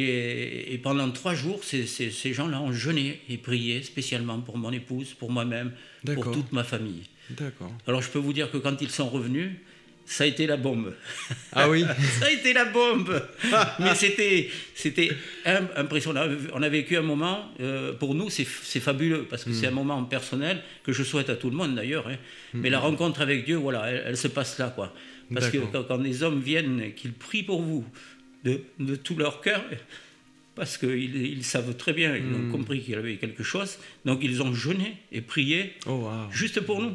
Et, 0.00 0.78
pendant 0.82 1.10
trois 1.10 1.34
jours, 1.34 1.60
ces, 1.64 2.32
gens-là 2.32 2.60
ont 2.60 2.72
jeûné 2.72 3.20
et 3.28 3.36
prié 3.36 3.82
spécialement 3.82 4.40
pour 4.40 4.56
mon 4.56 4.72
épouse, 4.72 5.14
pour 5.14 5.30
moi-même, 5.30 5.72
pour 6.14 6.30
toute 6.30 6.52
ma 6.52 6.64
famille. 6.64 7.02
D'accord. 7.30 7.72
Alors 7.86 8.00
je 8.00 8.08
peux 8.08 8.18
vous 8.18 8.32
dire 8.32 8.50
que 8.50 8.58
quand 8.58 8.80
ils 8.80 8.90
sont 8.90 9.08
revenus, 9.08 9.50
ça 10.06 10.24
a 10.24 10.26
été 10.26 10.46
la 10.46 10.56
bombe. 10.56 10.94
Ah 11.52 11.68
oui 11.68 11.84
Ça 12.18 12.26
a 12.26 12.30
été 12.30 12.54
la 12.54 12.64
bombe 12.64 13.22
Mais 13.78 13.94
c'était, 13.94 14.48
c'était 14.74 15.10
impressionnant. 15.76 16.24
On 16.54 16.62
a 16.62 16.68
vécu 16.70 16.96
un 16.96 17.02
moment, 17.02 17.44
euh, 17.60 17.92
pour 17.92 18.14
nous, 18.14 18.30
c'est, 18.30 18.44
fabuleux, 18.44 19.26
parce 19.28 19.44
que 19.44 19.52
c'est 19.52 19.66
un 19.66 19.70
hmm. 19.70 19.74
moment 19.74 20.04
personnel 20.04 20.62
que 20.82 20.92
je 20.92 21.02
souhaite 21.02 21.28
à 21.28 21.36
tout 21.36 21.50
le 21.50 21.56
monde 21.56 21.74
d'ailleurs. 21.74 22.08
Hein. 22.08 22.16
Hmm. 22.54 22.60
Mais 22.60 22.70
la 22.70 22.78
rencontre 22.78 23.20
avec 23.20 23.44
Dieu, 23.44 23.56
voilà, 23.56 23.90
elle, 23.90 24.16
se 24.16 24.28
passe 24.28 24.58
là. 24.58 24.72
quoi. 24.74 24.94
Parce 25.34 25.50
que 25.50 25.58
quand, 25.58 25.82
quand, 25.82 25.98
les 25.98 26.22
hommes 26.22 26.40
viennent, 26.40 26.94
qu'ils 26.94 27.12
prient 27.12 27.42
pour 27.42 27.60
vous, 27.60 27.84
de, 28.44 28.96
tout 28.96 29.16
leur 29.16 29.40
cœur, 29.40 29.64
parce 30.54 30.76
qu'ils 30.76 31.16
ils 31.16 31.44
savent 31.44 31.76
très 31.76 31.92
bien, 31.92 32.16
ils 32.16 32.24
ont 32.34 32.38
hmm. 32.38 32.52
compris 32.52 32.80
qu'il 32.80 32.94
y 32.94 32.96
avait 32.96 33.16
quelque 33.16 33.42
chose, 33.42 33.78
donc 34.04 34.20
ils 34.22 34.42
ont 34.42 34.52
jeûné 34.52 34.96
et 35.12 35.20
prié 35.20 35.74
oh, 35.86 36.08
juste 36.30 36.60
pour 36.60 36.80
nous. 36.80 36.94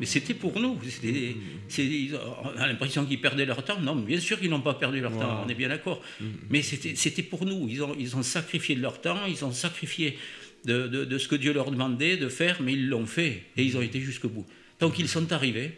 Mais 0.00 0.06
c'était 0.06 0.32
pour 0.32 0.58
nous. 0.58 0.74
Hmm. 0.76 2.16
on 2.42 2.58
a 2.58 2.66
l'impression 2.66 3.04
qu'ils 3.04 3.20
perdaient 3.20 3.44
leur 3.44 3.62
temps. 3.62 3.78
Non, 3.78 3.96
bien 3.96 4.18
sûr 4.18 4.40
qu'ils 4.40 4.48
n'ont 4.48 4.62
pas 4.62 4.72
perdu 4.72 5.00
leur 5.00 5.12
temps, 5.12 5.42
on 5.44 5.48
est 5.48 5.54
bien 5.54 5.68
d'accord. 5.68 6.00
Hmm. 6.20 6.26
Mais 6.48 6.62
c'était 6.62 7.22
pour 7.22 7.44
nous. 7.44 7.68
Ils 7.68 7.82
ont, 7.82 7.94
ils 7.98 8.16
ont 8.16 8.22
sacrifié 8.22 8.76
de 8.76 8.80
leur 8.80 9.00
temps, 9.00 9.26
ils 9.26 9.44
ont 9.44 9.52
sacrifié 9.52 10.16
de, 10.64 10.86
de 10.86 11.18
ce 11.18 11.28
que 11.28 11.36
Dieu 11.36 11.52
leur 11.52 11.70
demandait 11.70 12.16
de 12.16 12.28
faire, 12.28 12.62
mais 12.62 12.72
ils 12.72 12.88
l'ont 12.88 13.06
fait 13.06 13.42
et 13.56 13.62
ils 13.62 13.76
ont 13.76 13.82
été 13.82 14.00
jusqu'au 14.00 14.30
bout. 14.30 14.46
Donc 14.80 14.98
ils 14.98 15.08
sont 15.08 15.32
arrivés. 15.32 15.72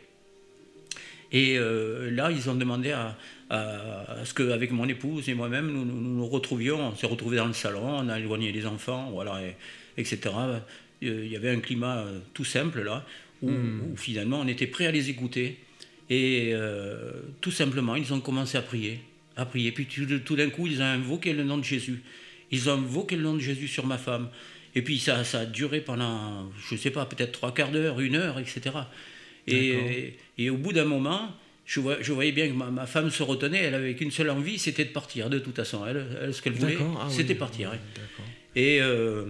Et 1.32 1.58
euh, 1.58 2.10
là, 2.10 2.30
ils 2.30 2.50
ont 2.50 2.54
demandé 2.54 2.90
à, 2.90 3.16
à, 3.50 4.24
ce 4.24 4.32
qu'avec 4.32 4.70
mon 4.70 4.88
épouse 4.88 5.28
et 5.28 5.34
moi-même, 5.34 5.72
nous, 5.72 5.84
nous, 5.84 6.26
retrouvions. 6.26 6.78
On 6.80 6.96
s'est 6.96 7.08
retrouvés 7.08 7.36
dans 7.36 7.46
le 7.46 7.52
salon, 7.52 7.82
on 7.82 8.08
a 8.08 8.18
éloigné 8.18 8.52
les 8.52 8.64
enfants, 8.64 9.10
voilà, 9.10 9.40
etc. 9.96 10.30
Il 11.02 11.26
y 11.26 11.36
avait 11.36 11.50
un 11.50 11.60
climat 11.60 11.98
euh, 11.98 12.20
tout 12.32 12.44
simple 12.44 12.82
là, 12.82 13.04
où, 13.42 13.50
hmm. 13.50 13.96
finalement 13.96 14.40
on 14.40 14.46
était 14.46 14.66
prêt 14.66 14.86
à 14.86 14.92
les 14.92 15.10
écouter. 15.10 15.58
Et 16.10 16.50
euh, 16.52 17.12
tout 17.40 17.52
simplement, 17.52 17.96
ils 17.96 18.12
ont 18.12 18.20
commencé 18.20 18.58
à 18.58 18.62
prier, 18.62 19.00
à 19.36 19.46
prier. 19.46 19.72
Puis 19.72 19.86
tout, 19.86 20.36
d'un 20.36 20.50
coup, 20.50 20.66
ils 20.66 20.80
ont 20.82 20.84
invoqué 20.84 21.32
le 21.32 21.44
nom 21.44 21.58
de 21.58 21.64
Jésus. 21.64 22.02
Ils 22.50 22.68
ont 22.68 22.74
invoqué 22.74 23.16
le 23.16 23.22
nom 23.22 23.34
de 23.34 23.40
Jésus 23.40 23.68
sur 23.68 23.86
ma 23.86 23.96
femme. 23.96 24.28
Et 24.74 24.82
puis 24.82 24.98
ça, 24.98 25.24
ça 25.24 25.40
a 25.40 25.46
duré 25.46 25.80
pendant, 25.80 26.50
je 26.68 26.74
ne 26.74 26.80
sais 26.80 26.90
pas, 26.90 27.06
peut-être 27.06 27.32
trois 27.32 27.54
quarts 27.54 27.70
d'heure, 27.70 28.00
une 28.00 28.16
heure, 28.16 28.38
etc. 28.38 28.60
Et, 29.46 30.14
et, 30.38 30.50
au 30.50 30.56
bout 30.56 30.72
d'un 30.72 30.84
moment, 30.84 31.34
je, 31.70 31.80
je, 32.00 32.12
voyais 32.12 32.32
bien 32.32 32.48
que 32.48 32.52
ma, 32.52 32.84
femme 32.84 33.10
se 33.10 33.22
retenait, 33.22 33.58
elle 33.58 33.76
avait 33.76 33.94
qu'une 33.94 34.10
seule 34.10 34.30
envie, 34.30 34.58
c'était 34.58 34.84
de 34.84 34.90
partir, 34.90 35.30
de 35.30 35.38
toute 35.38 35.54
façon. 35.54 35.86
Elle, 35.86 36.34
ce 36.34 36.42
qu'elle 36.42 36.54
voulait, 36.54 36.76
ah 36.98 37.06
c'était 37.08 37.36
partir. 37.36 37.70
Et 38.56 38.82
euh, 38.82 39.26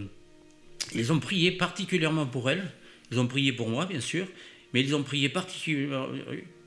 ils 0.94 1.12
ont 1.12 1.18
prié 1.18 1.50
particulièrement 1.50 2.25
pour 2.25 2.49
elle, 2.49 2.64
ils 3.12 3.20
ont 3.20 3.26
prié 3.26 3.52
pour 3.52 3.68
moi, 3.68 3.85
bien 3.85 4.00
sûr, 4.00 4.26
mais 4.73 4.80
ils 4.80 4.97
ont 4.97 5.02
prié 5.02 5.28
particulièrement, 5.28 6.09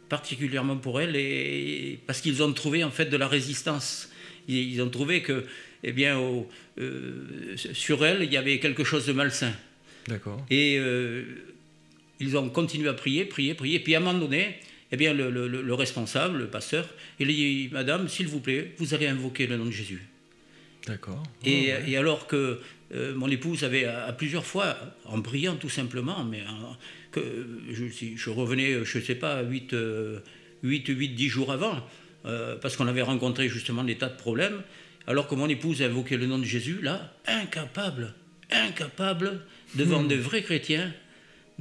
particulièrement 0.09 0.77
pour 0.77 1.01
elle 1.01 1.15
et, 1.15 1.97
parce 2.05 2.21
qu'ils 2.21 2.43
ont 2.43 2.53
trouvé 2.53 2.83
en 2.83 2.91
fait 2.91 3.05
de 3.05 3.17
la 3.17 3.27
résistance. 3.27 4.11
Ils, 4.47 4.79
ont 4.79 4.89
trouvé 4.89 5.23
que, 5.23 5.43
eh 5.83 5.91
bien, 5.91 6.21
euh, 6.77 7.55
sur 7.55 8.05
elle, 8.05 8.21
il 8.21 8.31
y 8.31 8.37
avait 8.37 8.59
quelque 8.59 8.83
chose 8.83 9.07
de 9.07 9.13
malsain. 9.13 9.53
D'accord. 10.07 10.45
Et 10.51 10.77
euh, 10.77 11.23
ils 12.19 12.37
ont 12.37 12.49
continué 12.49 12.89
à 12.89 12.93
prier, 12.93 13.25
prier, 13.25 13.55
prier. 13.55 13.79
Puis 13.79 13.95
à 13.95 13.97
un 13.97 14.01
moment 14.01 14.19
donné, 14.19 14.59
eh 14.93 14.95
bien, 14.95 15.11
le, 15.11 15.73
responsable, 15.73 16.37
le 16.37 16.47
pasteur, 16.47 16.87
il 17.19 17.27
dit 17.27 17.67
Madame, 17.71 18.07
s'il 18.07 18.27
vous 18.27 18.39
plaît, 18.39 18.75
vous 18.77 18.93
allez 18.93 19.07
invoquer 19.07 19.47
le 19.47 19.57
nom 19.57 19.65
de 19.65 19.71
Jésus. 19.71 20.03
D'accord. 20.85 21.23
Et, 21.43 21.73
oh, 21.73 21.97
alors 21.97 22.27
que 22.27 22.59
euh, 22.93 23.15
mon 23.15 23.27
épouse 23.27 23.63
avait 23.63 23.85
à, 23.85 24.13
plusieurs 24.13 24.45
fois, 24.45 24.77
en 25.05 25.19
priant 25.19 25.55
tout 25.55 25.69
simplement, 25.69 26.23
mais 26.23 26.43
que 27.11 27.21
je, 27.71 27.85
je, 28.15 28.29
revenais, 28.29 28.85
je 28.85 28.97
ne 28.99 29.03
sais 29.03 29.15
pas, 29.15 29.41
8, 29.41 29.75
8, 30.61 30.87
8, 30.87 31.09
10 31.09 31.27
jours 31.27 31.51
avant, 31.51 31.83
euh, 32.25 32.55
parce 32.55 32.77
qu'on 32.77 32.87
avait 32.87 33.01
rencontré 33.01 33.49
justement 33.49 33.83
des 33.83 33.97
tas 33.97 34.09
de 34.09 34.15
problèmes, 34.15 34.61
alors 35.07 35.27
que 35.27 35.33
mon 35.33 35.49
épouse 35.49 35.81
a 35.81 35.85
invoqué 35.85 36.17
le 36.17 36.27
nom 36.27 36.37
de 36.37 36.45
Jésus, 36.45 36.79
là, 36.83 37.13
incapable, 37.25 38.13
incapable, 38.51 39.41
devant 39.73 40.03
hmm. 40.03 40.07
de 40.07 40.15
vrais 40.17 40.43
chrétiens, 40.43 40.93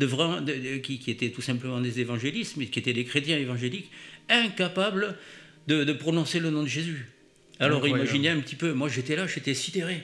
de, 0.06 0.76
qui, 0.78 1.00
étaient 1.08 1.30
tout 1.30 1.42
simplement 1.42 1.80
des 1.80 2.00
évangélistes, 2.00 2.56
mais 2.56 2.66
qui 2.66 2.78
étaient 2.78 2.92
des 2.92 3.04
chrétiens 3.04 3.38
évangéliques, 3.38 3.90
incapables 4.28 5.16
de, 5.66 5.92
prononcer 5.92 6.40
le 6.40 6.50
nom 6.50 6.62
de 6.62 6.68
Jésus. 6.68 7.06
Alors 7.60 7.86
imaginez 7.86 8.28
un 8.28 8.40
petit 8.40 8.56
peu, 8.56 8.72
moi 8.72 8.88
j'étais 8.88 9.16
là, 9.16 9.26
j'étais 9.26 9.54
sidéré. 9.54 10.02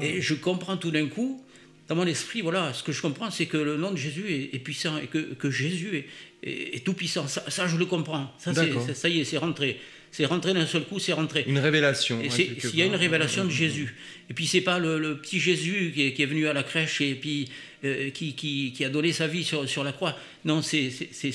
Et 0.00 0.20
je 0.20 0.34
comprends 0.34 0.76
tout 0.76 0.90
d'un 0.90 1.06
coup, 1.06 1.42
dans 1.88 1.96
mon 1.96 2.06
esprit, 2.06 2.40
voilà, 2.40 2.72
ce 2.72 2.82
que 2.82 2.92
je 2.92 3.02
comprends, 3.02 3.30
c'est 3.30 3.46
que 3.46 3.56
le 3.56 3.76
nom 3.76 3.90
de 3.90 3.96
Jésus 3.96 4.50
est, 4.52 4.58
puissant 4.58 4.98
et 4.98 5.06
que, 5.06 5.50
Jésus 5.50 6.04
est, 6.42 6.84
tout 6.84 6.94
puissant. 6.94 7.26
Ça, 7.26 7.66
je 7.66 7.76
le 7.76 7.86
comprends. 7.86 8.32
Ça, 8.38 8.52
ça 8.54 9.08
y 9.08 9.20
est, 9.20 9.24
c'est 9.24 9.38
rentré. 9.38 9.80
C'est 10.12 10.24
rentré 10.24 10.54
d'un 10.54 10.66
seul 10.66 10.84
coup, 10.84 10.98
c'est 10.98 11.12
rentré. 11.12 11.44
Une 11.46 11.58
révélation. 11.58 12.20
Il 12.22 12.76
y 12.76 12.82
a 12.82 12.86
une 12.86 12.96
révélation 12.96 13.44
de 13.44 13.50
Jésus. 13.50 13.94
Et 14.28 14.34
puis 14.34 14.46
c'est 14.46 14.60
pas 14.60 14.78
le, 14.78 15.18
petit 15.18 15.40
Jésus 15.40 15.92
qui 15.94 16.22
est, 16.22 16.26
venu 16.26 16.46
à 16.46 16.52
la 16.52 16.62
crèche 16.62 17.00
et 17.00 17.14
puis 17.14 17.48
euh, 17.84 18.10
qui, 18.10 18.34
qui, 18.34 18.84
a 18.84 18.90
donné 18.90 19.12
sa 19.12 19.26
vie 19.26 19.42
sur, 19.42 19.68
sur 19.68 19.84
la 19.84 19.92
croix. 19.92 20.14
Non, 20.44 20.60
c'est 20.62 20.90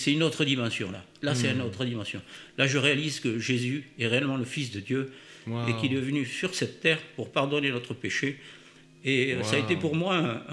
une 0.08 0.24
autre 0.24 0.46
dimension 0.46 0.92
là. 0.92 1.04
Là, 1.22 1.34
c'est 1.34 1.50
une 1.50 1.58
hmm. 1.58 1.66
autre 1.66 1.86
dimension. 1.86 2.22
Là, 2.58 2.68
je 2.68 2.78
réalise 2.78 3.20
que 3.20 3.40
Jésus 3.40 3.86
est 3.98 4.08
réellement 4.08 4.38
le 4.38 4.46
Fils 4.46 4.72
de 4.72 4.80
Dieu 4.80 5.12
et 5.68 5.74
qu'il 5.80 5.96
est 5.96 6.02
venu 6.02 6.26
sur 6.26 6.54
cette 6.56 6.82
terre 6.82 7.00
pour 7.16 7.32
pardonner 7.32 7.72
notre 7.72 7.94
péché. 7.94 8.38
Et 9.04 9.34
euh, 9.34 9.44
ça 9.44 9.56
a 9.56 9.60
été 9.60 9.76
pour 9.76 9.96
moi 9.96 10.44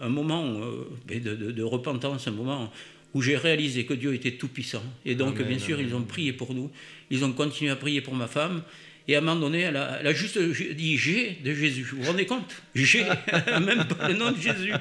un, 0.00 0.08
moment 0.08 0.44
euh, 0.44 0.88
de, 1.08 1.34
de, 1.34 1.62
repentance, 1.62 2.28
un 2.28 2.32
moment 2.32 2.72
où 3.14 3.22
j'ai 3.22 3.36
réalisé 3.36 3.84
que 3.84 3.94
Dieu 3.94 4.14
était 4.14 4.32
tout-puissant. 4.32 4.82
Et 5.04 5.14
donc, 5.14 5.40
bien 5.42 5.58
sûr, 5.58 5.80
ils 5.80 5.94
ont 5.94 6.02
prié 6.02 6.32
pour 6.32 6.54
nous. 6.54 6.70
Ils 7.10 7.24
ont 7.24 7.32
continué 7.32 7.70
à 7.70 7.76
prier 7.76 8.00
pour 8.00 8.14
ma 8.14 8.26
femme. 8.26 8.62
Et 9.08 9.14
à 9.14 9.18
un 9.18 9.20
moment 9.20 9.40
donné, 9.40 9.60
elle 9.60 9.76
a, 9.76 10.12
juste 10.12 10.38
dit 10.38 10.98
J'ai 10.98 11.38
de 11.44 11.54
Jésus. 11.54 11.82
Vous 11.82 12.02
vous 12.02 12.10
rendez 12.10 12.26
compte? 12.26 12.62
J'ai, 12.74 13.04
même 13.60 13.86
pas 13.86 14.08
le 14.08 14.14
nom 14.14 14.32
de 14.32 14.40
Jésus. 14.40 14.72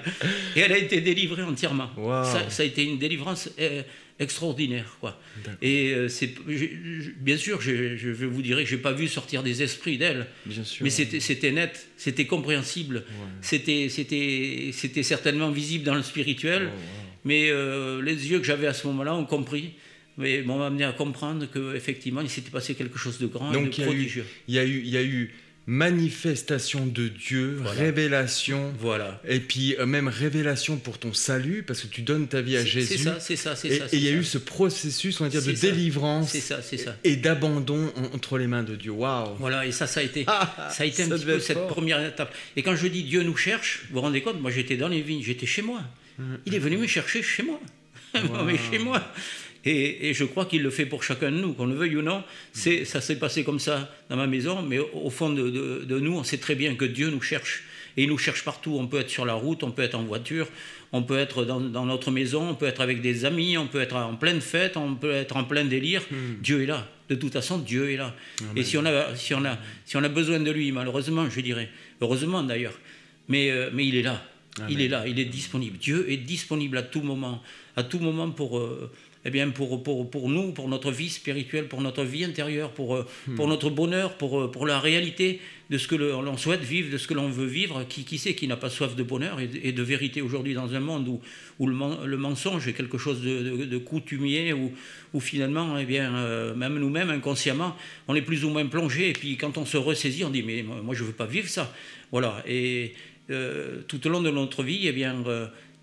Et 0.55 0.61
elle 0.61 0.71
a 0.71 0.77
été 0.77 1.01
délivrée 1.01 1.43
entièrement. 1.43 1.89
Ça, 2.49 2.63
a 2.63 2.65
été 2.65 2.83
une 2.83 2.97
délivrance 2.97 3.49
euh, 3.59 3.83
extraordinaire. 4.19 4.97
Quoi. 4.99 5.19
Et 5.61 5.93
euh, 5.93 6.07
c'est, 6.07 6.33
bien 7.19 7.37
sûr, 7.37 7.61
je, 7.61 7.95
je, 7.97 8.25
vous 8.25 8.41
dirais 8.41 8.63
que 8.63 8.69
je 8.69 8.75
n'ai 8.75 8.81
pas 8.81 8.93
vu 8.93 9.07
sortir 9.07 9.43
des 9.43 9.61
esprits 9.61 9.97
d'elle. 9.97 10.25
Mais 10.81 10.89
c'était, 10.89 11.19
c'était 11.19 11.51
net, 11.51 11.87
c'était 11.97 12.25
compréhensible, 12.25 13.03
c'était, 13.41 13.89
c'était, 13.89 14.71
c'était 14.73 15.03
certainement 15.03 15.51
visible 15.51 15.83
dans 15.83 15.95
le 15.95 16.03
spirituel. 16.03 16.69
Mais 17.25 17.49
euh, 17.49 18.01
les 18.01 18.29
yeux 18.29 18.39
que 18.39 18.45
j'avais 18.45 18.67
à 18.67 18.73
ce 18.73 18.87
moment-là 18.87 19.15
ont 19.15 19.25
compris 19.25 19.73
mais 20.17 20.41
m'ont 20.41 20.61
amené 20.61 20.83
à 20.85 20.91
comprendre 20.91 21.45
qu'effectivement, 21.51 22.21
il 22.21 22.29
s'était 22.29 22.51
passé 22.51 22.75
quelque 22.75 22.97
chose 22.97 23.19
de 23.19 23.27
grand 23.27 23.53
et 23.53 23.63
de 23.63 23.69
prodigieux. 23.69 24.25
Il 24.47 24.55
y, 24.55 24.59
a 24.59 24.65
eu, 24.65 24.81
il 24.81 24.89
y 24.89 24.97
a 24.97 25.03
eu 25.03 25.33
manifestation 25.67 26.85
de 26.85 27.07
Dieu, 27.07 27.59
révélation, 27.65 28.71
voilà. 28.79 29.19
et 29.27 29.39
puis 29.39 29.75
euh, 29.79 29.87
même 29.87 30.07
révélation 30.07 30.77
pour 30.77 30.99
ton 30.99 31.11
salut, 31.13 31.63
parce 31.63 31.81
que 31.81 31.87
tu 31.87 32.03
donnes 32.03 32.27
ta 32.27 32.41
vie 32.41 32.55
à 32.55 32.63
Jésus. 32.63 32.97
C'est 32.97 33.03
ça, 33.03 33.19
c'est 33.19 33.35
ça, 33.35 33.55
c'est 33.55 33.79
ça. 33.79 33.85
Et 33.91 33.97
il 33.97 34.03
y 34.03 34.07
a 34.07 34.11
eu 34.11 34.23
ce 34.23 34.37
processus, 34.37 35.19
on 35.21 35.23
va 35.23 35.29
dire, 35.29 35.41
de 35.41 35.51
délivrance 35.51 36.37
ça, 36.37 36.61
ça. 36.61 36.95
et 37.03 37.15
d'abandon 37.15 37.91
entre 38.13 38.37
les 38.37 38.45
mains 38.45 38.63
de 38.63 38.75
Dieu. 38.75 38.91
Waouh 38.91 39.35
Voilà, 39.39 39.65
et 39.65 39.71
ça, 39.71 39.87
ça 39.87 40.01
a 40.01 40.03
été, 40.03 40.23
ah, 40.27 40.69
ça 40.71 40.83
a 40.83 40.85
été 40.85 41.03
un 41.03 41.09
petit 41.09 41.25
peu 41.25 41.39
cette 41.39 41.67
première 41.67 42.05
étape. 42.05 42.33
Et 42.55 42.61
quand 42.61 42.75
je 42.75 42.87
dis 42.87 43.03
Dieu 43.03 43.23
nous 43.23 43.35
cherche, 43.35 43.85
vous 43.89 43.95
vous 43.95 44.01
rendez 44.01 44.21
compte, 44.21 44.39
moi 44.39 44.51
j'étais 44.51 44.77
dans 44.77 44.87
les 44.87 45.01
vignes, 45.01 45.23
j'étais 45.23 45.47
chez 45.47 45.63
moi. 45.63 45.81
Hum. 46.19 46.37
Il 46.45 46.53
est 46.53 46.59
venu 46.59 46.77
me 46.77 46.87
chercher 46.87 47.23
chez 47.23 47.43
moi. 47.43 47.59
mais 48.45 48.57
chez 48.71 48.77
moi. 48.77 49.01
Et, 49.65 50.13
je 50.13 50.23
crois 50.23 50.45
qu'il 50.45 50.61
le 50.61 50.69
fait 50.69 50.85
pour 50.85 51.03
chacun 51.03 51.31
de 51.31 51.37
nous, 51.37 51.53
qu'on 51.53 51.65
le 51.65 51.75
veuille 51.75 51.97
ou 51.97 52.01
non. 52.03 52.23
C'est, 52.53 52.85
ça 52.85 53.01
s'est 53.01 53.17
passé 53.17 53.43
comme 53.43 53.59
ça 53.59 53.91
dans 54.09 54.15
ma 54.15 54.27
maison, 54.27 54.61
mais 54.61 54.77
au, 54.77 55.09
fond 55.09 55.31
de, 55.31 55.99
nous, 55.99 56.13
on 56.13 56.23
sait 56.23 56.37
très 56.37 56.55
bien 56.55 56.75
que 56.75 56.85
Dieu 56.85 57.09
nous 57.09 57.21
cherche. 57.21 57.63
Et 57.97 58.03
il 58.03 58.09
nous 58.09 58.17
cherche 58.17 58.43
partout. 58.43 58.77
On 58.79 58.87
peut 58.87 58.99
être 58.99 59.09
sur 59.09 59.25
la 59.25 59.33
route, 59.33 59.63
on 59.63 59.71
peut 59.71 59.81
être 59.81 59.95
en 59.95 60.03
voiture, 60.03 60.47
on 60.91 61.01
peut 61.01 61.17
être 61.17 61.45
dans, 61.45 61.85
notre 61.85 62.11
maison, 62.11 62.49
on 62.49 62.55
peut 62.55 62.67
être 62.67 62.81
avec 62.81 63.01
des 63.01 63.25
amis, 63.25 63.57
on 63.57 63.67
peut 63.67 63.81
être 63.81 63.95
en 63.95 64.15
pleine 64.15 64.41
fête, 64.41 64.77
on 64.77 64.95
peut 64.95 65.11
être 65.11 65.35
en 65.35 65.45
plein 65.45 65.65
délire. 65.65 66.03
Hmm. 66.11 66.41
Dieu 66.41 66.61
est 66.61 66.67
là. 66.67 66.87
De 67.09 67.15
toute 67.15 67.33
façon, 67.33 67.57
Dieu 67.57 67.91
est 67.91 67.97
là. 67.97 68.15
Et 68.55 68.63
si 68.63 68.77
on, 68.77 68.85
a, 68.85 69.15
si, 69.15 69.33
on 69.33 69.45
a, 69.45 69.57
si 69.85 69.97
on 69.97 70.03
a 70.03 70.09
besoin 70.09 70.39
de 70.39 70.51
lui, 70.51 70.71
malheureusement, 70.71 71.29
je 71.29 71.39
dirais, 71.39 71.69
heureusement 72.01 72.43
d'ailleurs, 72.43 72.77
mais, 73.27 73.51
euh, 73.51 73.69
mais 73.73 73.87
il 73.87 73.95
est 73.95 74.01
là. 74.01 74.23
Il 74.69 74.81
est 74.81 74.87
là, 74.87 75.05
il 75.05 75.19
est 75.19 75.25
disponible. 75.25 75.77
Dieu 75.77 76.09
est 76.09 76.17
disponible 76.17 76.77
à 76.77 76.81
tout 76.81 77.01
moment, 77.01 77.43
à 77.75 77.83
tout 77.83 77.99
moment 77.99 78.31
pour, 78.31 78.57
euh, 78.57 78.89
eh 79.25 79.31
bien 79.31 79.49
pour, 79.49 79.81
pour, 79.81 80.09
pour, 80.09 80.29
nous, 80.29 80.51
pour 80.51 80.69
notre 80.69 80.91
vie 80.91 81.09
spirituelle, 81.09 81.67
pour 81.67 81.81
notre 81.81 82.03
vie 82.03 82.23
intérieure, 82.23 82.71
pour, 82.71 82.95
euh, 82.95 83.07
hmm. 83.27 83.35
pour 83.35 83.47
notre 83.47 83.71
bonheur, 83.71 84.17
pour, 84.17 84.39
euh, 84.39 84.51
pour 84.51 84.67
la 84.67 84.79
réalité 84.79 85.41
de 85.71 85.79
ce 85.79 85.87
que 85.87 85.95
l'on 85.95 86.37
souhaite 86.37 86.61
vivre, 86.61 86.91
de 86.91 86.99
ce 86.99 87.07
que 87.07 87.15
l'on 87.15 87.27
veut 87.27 87.47
vivre. 87.47 87.83
Qui, 87.89 88.03
qui 88.03 88.19
sait 88.19 88.35
qui 88.35 88.47
n'a 88.47 88.55
pas 88.55 88.69
soif 88.69 88.95
de 88.95 89.01
bonheur 89.01 89.39
et, 89.39 89.71
de 89.71 89.81
vérité 89.81 90.21
aujourd'hui 90.21 90.53
dans 90.53 90.75
un 90.75 90.79
monde 90.79 91.07
où, 91.07 91.19
où 91.57 91.65
le, 91.65 91.75
le, 92.05 92.17
mensonge 92.17 92.67
est 92.67 92.73
quelque 92.73 92.99
chose 92.99 93.21
de, 93.21 93.65
de, 93.65 93.77
coutumier, 93.79 94.53
où, 94.53 94.71
où, 95.15 95.19
finalement, 95.19 95.75
eh 95.79 95.85
bien, 95.85 96.13
euh, 96.13 96.53
même 96.53 96.77
nous-mêmes, 96.77 97.09
inconsciemment, 97.09 97.75
on 98.07 98.13
est 98.13 98.21
plus 98.21 98.45
ou 98.45 98.51
moins 98.51 98.67
plongé. 98.67 99.09
Et 99.09 99.13
puis 99.13 99.37
quand 99.37 99.57
on 99.57 99.65
se 99.65 99.77
ressaisit, 99.77 100.23
on 100.23 100.29
dit 100.29 100.43
Mais 100.43 100.61
moi, 100.61 100.93
je 100.93 101.01
ne 101.01 101.07
veux 101.07 101.15
pas 101.15 101.25
vivre 101.25 101.49
ça. 101.49 101.73
Voilà. 102.11 102.43
Et 102.47 102.93
tout 103.87 104.05
au 104.05 104.09
long 104.11 104.21
de 104.21 104.29
notre 104.29 104.61
vie, 104.61 104.81
eh 104.87 104.91
bien 104.91 105.23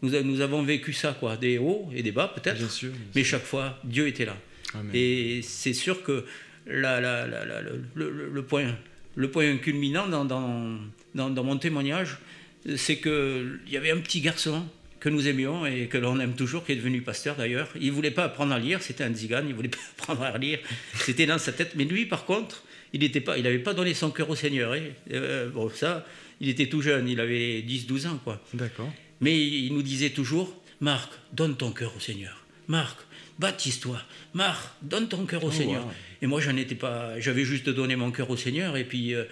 nous, 0.03 0.41
avons 0.41 0.63
vécu 0.63 0.93
ça, 0.93 1.17
quoi, 1.19 1.37
des 1.37 1.59
hauts 1.59 1.89
et 1.95 2.03
des 2.03 2.13
bas 2.13 2.33
peut-être, 2.35 2.61
mais 3.15 3.25
chaque 3.25 3.45
fois, 3.45 3.79
Dieu 3.85 4.09
était 4.09 4.25
là. 4.25 4.37
Et 4.93 5.41
c'est 5.43 5.75
sûr 5.75 6.03
que 6.03 6.25
la, 6.67 7.27
le, 7.95 8.43
point, 8.43 8.77
le 9.15 9.31
point 9.31 9.57
culminant 9.59 10.09
dans, 10.09 10.25
dans, 10.25 11.45
mon 11.45 11.57
témoignage, 11.57 12.19
c'est 12.77 12.97
qu'il 12.99 13.61
y 13.69 13.77
avait 13.77 13.91
un 13.91 13.99
petit 13.99 14.21
garçon 14.21 14.65
que 14.99 15.09
nous 15.09 15.27
aimions 15.27 15.67
et 15.67 15.89
que 15.89 15.99
l'on 15.99 16.21
aime 16.21 16.35
toujours, 16.35 16.65
qui 16.65 16.73
est 16.73 16.77
devenu 16.77 17.03
pasteur 17.03 17.35
d'ailleurs. 17.35 17.69
Il 17.81 17.89
ne 17.89 17.93
voulait 17.93 18.13
pas 18.13 18.25
apprendre 18.25 18.53
à 18.53 18.59
lire, 18.61 18.83
c'était 18.83 19.03
un 19.03 19.13
zigane, 19.13 19.47
il 19.47 19.51
ne 19.51 19.55
voulait 19.55 19.69
pas 19.69 19.79
apprendre 19.99 20.23
à 20.23 20.39
lire, 20.39 20.61
c'était 20.95 21.27
dans 21.27 21.39
sa 21.39 21.53
tête. 21.53 21.73
Mais 21.77 21.85
lui, 21.85 22.07
par 22.07 22.25
contre, 22.25 22.63
il 22.93 23.01
n'avait 23.01 23.21
pas, 23.21 23.37
il 23.39 23.63
pas 23.63 23.75
donné 23.75 23.95
son 23.95 24.11
cœur 24.11 24.31
au 24.31 24.37
Seigneur. 24.37 24.73
Hein. 24.73 24.83
Euh, 25.13 25.49
bon, 25.49 25.71
ça, 25.71 26.07
il 26.41 26.49
était 26.49 26.69
tout 26.69 26.83
jeune, 26.83 27.09
il 27.09 27.21
avait 27.21 27.63
10-12 27.63 28.07
ans. 28.09 28.21
quoi. 28.23 28.41
D'accord. 28.55 28.93
Mais 29.23 29.39
il 29.39 29.73
nous 29.73 29.83
disait 29.83 30.11
toujours, 30.11 30.55
Marc, 30.81 31.11
donne 31.33 31.57
ton 31.57 31.71
cœur 31.71 31.95
au 31.97 32.01
Seigneur. 32.01 32.45
Marc, 32.69 32.99
baptise-toi. 33.39 34.01
Marc, 34.35 34.69
donne 34.83 35.09
ton 35.09 35.25
cœur 35.25 35.45
au 35.45 35.49
oh, 35.49 35.53
Seigneur. 35.53 35.87
Et 36.21 36.27
moi, 36.27 36.41
j'en 36.41 36.57
étais 36.57 36.75
pas. 36.75 37.19
J'avais 37.19 37.45
juste 37.45 37.69
donné 37.69 37.97
mon 37.97 38.11
cœur 38.11 38.29
au 38.29 38.37
Seigneur 38.37 38.77
et 38.77 38.85
puis. 38.85 39.15
Euh, 39.15 39.25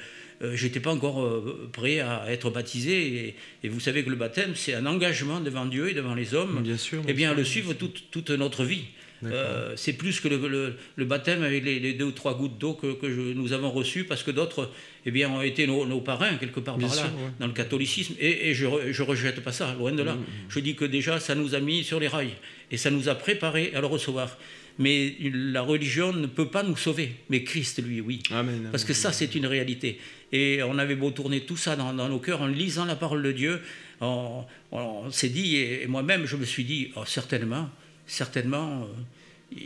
euh, 0.42 0.56
j'étais 0.56 0.80
pas 0.80 0.90
encore 0.90 1.22
euh, 1.22 1.68
prêt 1.70 2.00
à 2.00 2.24
être 2.32 2.48
baptisé. 2.48 3.36
Et, 3.62 3.68
vous 3.68 3.78
savez 3.78 4.02
que 4.02 4.08
le 4.08 4.16
baptême, 4.16 4.52
c'est 4.54 4.72
un 4.72 4.86
engagement 4.86 5.38
devant 5.40 5.66
Dieu 5.66 5.90
et 5.90 5.94
devant 5.94 6.14
les 6.14 6.32
hommes. 6.32 6.62
Bien 6.62 6.78
sûr. 6.78 7.02
et 7.06 7.12
bien, 7.12 7.34
le 7.34 7.44
suivre 7.44 7.74
toute, 7.74 8.10
toute 8.10 8.30
notre 8.30 8.64
vie. 8.64 8.84
Euh, 9.24 9.74
c'est 9.76 9.92
plus 9.92 10.20
que 10.20 10.28
le, 10.28 11.04
baptême 11.04 11.42
avec 11.42 11.64
les, 11.64 11.92
deux 11.92 12.06
ou 12.06 12.12
trois 12.12 12.36
gouttes 12.36 12.58
d'eau 12.58 12.74
que, 12.74 13.06
nous 13.34 13.52
avons 13.52 13.70
reçues, 13.70 14.04
parce 14.04 14.22
que 14.22 14.30
d'autres 14.30 14.70
eh 15.06 15.10
bien, 15.10 15.30
ont 15.30 15.42
été 15.42 15.66
nos, 15.66 16.00
parrains, 16.00 16.36
quelque 16.36 16.60
part 16.60 16.78
par 16.78 16.94
là, 16.94 17.10
dans 17.38 17.46
le 17.46 17.52
catholicisme. 17.52 18.14
Et, 18.18 18.54
je 18.54 18.66
ne 18.66 19.02
rejette 19.02 19.40
pas 19.40 19.52
ça, 19.52 19.74
loin 19.74 19.92
de 19.92 20.02
là. 20.02 20.14
Mm, 20.14 20.20
mm. 20.20 20.24
Je 20.48 20.60
dis 20.60 20.74
que 20.74 20.84
déjà, 20.84 21.20
ça 21.20 21.34
nous 21.34 21.54
a 21.54 21.60
mis 21.60 21.84
sur 21.84 22.00
les 22.00 22.08
rails, 22.08 22.34
et 22.70 22.76
ça 22.76 22.90
nous 22.90 23.08
a 23.08 23.14
préparés 23.14 23.72
à 23.74 23.80
le 23.80 23.86
recevoir. 23.86 24.36
Mais 24.78 25.14
la 25.20 25.60
religion 25.60 26.12
ne 26.12 26.26
peut 26.26 26.48
pas 26.48 26.62
nous 26.62 26.76
sauver, 26.76 27.12
mais 27.28 27.44
Christ, 27.44 27.84
lui, 27.84 28.00
oui. 28.00 28.22
Parce 28.70 28.84
que 28.84 28.94
ça, 28.94 29.12
c'est 29.12 29.34
une 29.34 29.46
réalité. 29.46 29.98
Et 30.32 30.62
on 30.62 30.78
avait 30.78 30.94
beau 30.94 31.10
tourner 31.10 31.40
tout 31.40 31.56
ça 31.56 31.76
dans, 31.76 31.92
nos 31.92 32.18
cœurs 32.18 32.40
en 32.40 32.46
lisant 32.46 32.86
la 32.86 32.96
parole 32.96 33.22
de 33.22 33.32
Dieu, 33.32 33.60
on, 34.00 34.46
s'est 35.10 35.28
dit, 35.28 35.56
et 35.56 35.86
moi-même, 35.86 36.24
je 36.24 36.36
me 36.36 36.46
suis 36.46 36.64
dit, 36.64 36.92
oh, 36.96 37.02
certainement, 37.04 37.68
certainement, 38.10 38.88
euh, 39.52 39.56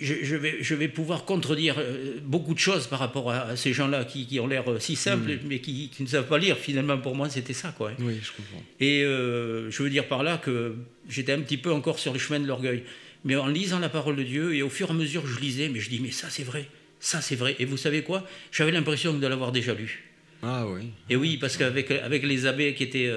je, 0.00 0.36
vais, 0.36 0.58
je, 0.60 0.74
vais, 0.74 0.88
pouvoir 0.88 1.24
contredire 1.24 1.74
euh, 1.78 2.18
beaucoup 2.22 2.54
de 2.54 2.58
choses 2.58 2.86
par 2.86 3.00
rapport 3.00 3.30
à, 3.32 3.56
ces 3.56 3.72
gens-là 3.72 4.04
qui, 4.04 4.38
ont 4.40 4.46
l'air 4.46 4.70
euh, 4.70 4.78
si 4.78 4.96
simples, 4.96 5.32
mm. 5.32 5.40
mais 5.46 5.58
qui, 5.58 5.90
ne 5.98 6.06
savent 6.06 6.28
pas 6.28 6.38
lire. 6.38 6.56
Finalement, 6.56 6.98
pour 6.98 7.16
moi, 7.16 7.28
c'était 7.28 7.52
ça. 7.52 7.74
Quoi. 7.76 7.92
Oui, 7.98 8.18
je 8.22 8.30
comprends. 8.30 8.62
Et 8.78 9.00
je 9.02 9.82
veux 9.82 9.90
dire 9.90 10.06
par 10.06 10.22
là 10.22 10.38
que 10.38 10.76
j'étais 11.08 11.32
un 11.32 11.40
petit 11.40 11.58
peu 11.58 11.72
encore 11.72 11.98
sur 11.98 12.12
le 12.12 12.18
chemin 12.18 12.40
de 12.40 12.46
l'orgueil. 12.46 12.84
Mais 13.24 13.36
en 13.36 13.48
lisant 13.48 13.80
la 13.80 13.90
parole 13.90 14.16
de 14.16 14.22
Dieu, 14.22 14.54
et 14.54 14.62
au 14.62 14.70
fur 14.70 14.88
et 14.88 14.92
à 14.92 14.94
mesure 14.94 15.22
que 15.22 15.28
je 15.28 15.40
lisais, 15.40 15.68
mais 15.68 15.80
je 15.80 15.90
dis, 15.90 16.00
mais 16.00 16.10
ça 16.10 16.30
c'est 16.30 16.44
vrai, 16.44 16.66
ça 17.00 17.20
c'est 17.20 17.36
vrai. 17.36 17.54
Et 17.58 17.66
vous 17.66 17.76
savez 17.76 18.02
quoi? 18.02 18.26
J'avais 18.50 18.72
l'impression 18.72 19.12
de 19.12 19.26
l'avoir 19.26 19.52
déjà 19.52 19.74
lu. 19.74 20.04
Ah 20.42 20.66
oui. 20.66 20.84
Et 21.10 21.16
oui, 21.16 21.36
parce 21.36 21.58
qu'avec 21.58 21.90
avec 21.90 22.22
les 22.22 22.46
abbés 22.46 22.72
qui 22.72 22.84
étaient 22.84 23.12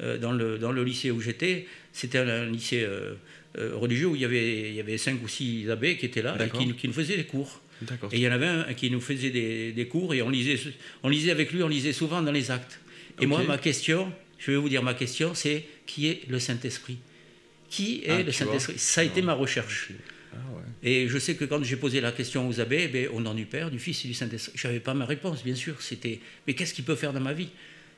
dans, 0.00 0.32
le, 0.32 0.56
dans 0.56 0.72
le 0.72 0.82
lycée 0.82 1.10
où 1.10 1.20
j'étais, 1.20 1.66
c'était 1.94 2.18
un 2.18 2.46
lycée 2.46 2.82
euh, 2.82 3.14
euh, 3.56 3.76
religieux 3.76 4.08
où 4.08 4.16
il 4.16 4.20
y, 4.20 4.24
avait, 4.24 4.68
il 4.70 4.74
y 4.74 4.80
avait 4.80 4.98
cinq 4.98 5.22
ou 5.22 5.28
six 5.28 5.70
abbés 5.70 5.96
qui 5.96 6.06
étaient 6.06 6.22
là 6.22 6.36
et 6.44 6.50
qui, 6.74 6.88
nous 6.88 6.92
faisaient 6.92 7.16
des 7.16 7.24
cours. 7.24 7.62
Et 8.10 8.16
il 8.16 8.20
y 8.20 8.28
en 8.28 8.32
avait 8.32 8.46
un 8.46 8.74
qui 8.74 8.90
nous 8.90 9.00
faisait 9.00 9.30
des, 9.30 9.88
cours 9.88 10.12
et 10.12 10.20
on 10.20 10.28
lisait, 10.28 10.58
on 11.04 11.08
lisait 11.08 11.30
avec 11.30 11.52
lui, 11.52 11.62
on 11.62 11.68
lisait 11.68 11.92
souvent 11.92 12.20
dans 12.20 12.32
les 12.32 12.50
actes. 12.50 12.80
Et 13.20 13.26
moi, 13.26 13.44
ma 13.44 13.58
question, 13.58 14.12
je 14.38 14.50
vais 14.50 14.56
vous 14.56 14.68
dire 14.68 14.82
ma 14.82 14.94
question, 14.94 15.34
c'est 15.34 15.64
qui 15.86 16.08
est 16.08 16.22
le 16.28 16.40
Saint-Esprit? 16.40 16.98
Qui 17.70 18.02
est 18.04 18.10
ah, 18.10 18.22
le 18.22 18.32
Saint-Esprit? 18.32 18.74
Ça 18.76 19.02
a 19.02 19.04
été 19.04 19.22
ma 19.22 19.34
recherche. 19.34 19.92
Ah 20.32 20.38
et 20.82 21.06
je 21.08 21.18
sais 21.18 21.36
que 21.36 21.44
quand 21.44 21.62
j'ai 21.62 21.76
posé 21.76 22.00
la 22.00 22.10
question 22.10 22.48
aux 22.48 22.60
abbés, 22.60 22.90
eh 22.92 23.06
au 23.06 23.20
nom 23.20 23.34
du 23.34 23.46
Père, 23.46 23.70
du 23.70 23.78
Fils 23.78 24.04
et 24.04 24.08
du 24.08 24.14
Saint-Esprit, 24.14 24.52
je 24.56 24.66
n'avais 24.66 24.80
pas 24.80 24.94
ma 24.94 25.06
réponse, 25.06 25.44
bien 25.44 25.54
sûr. 25.54 25.80
C'était, 25.80 26.18
mais 26.48 26.54
qu'est-ce 26.54 26.74
qu'il 26.74 26.84
peut 26.84 26.96
faire 26.96 27.12
dans 27.12 27.20
ma 27.20 27.32
vie? 27.32 27.50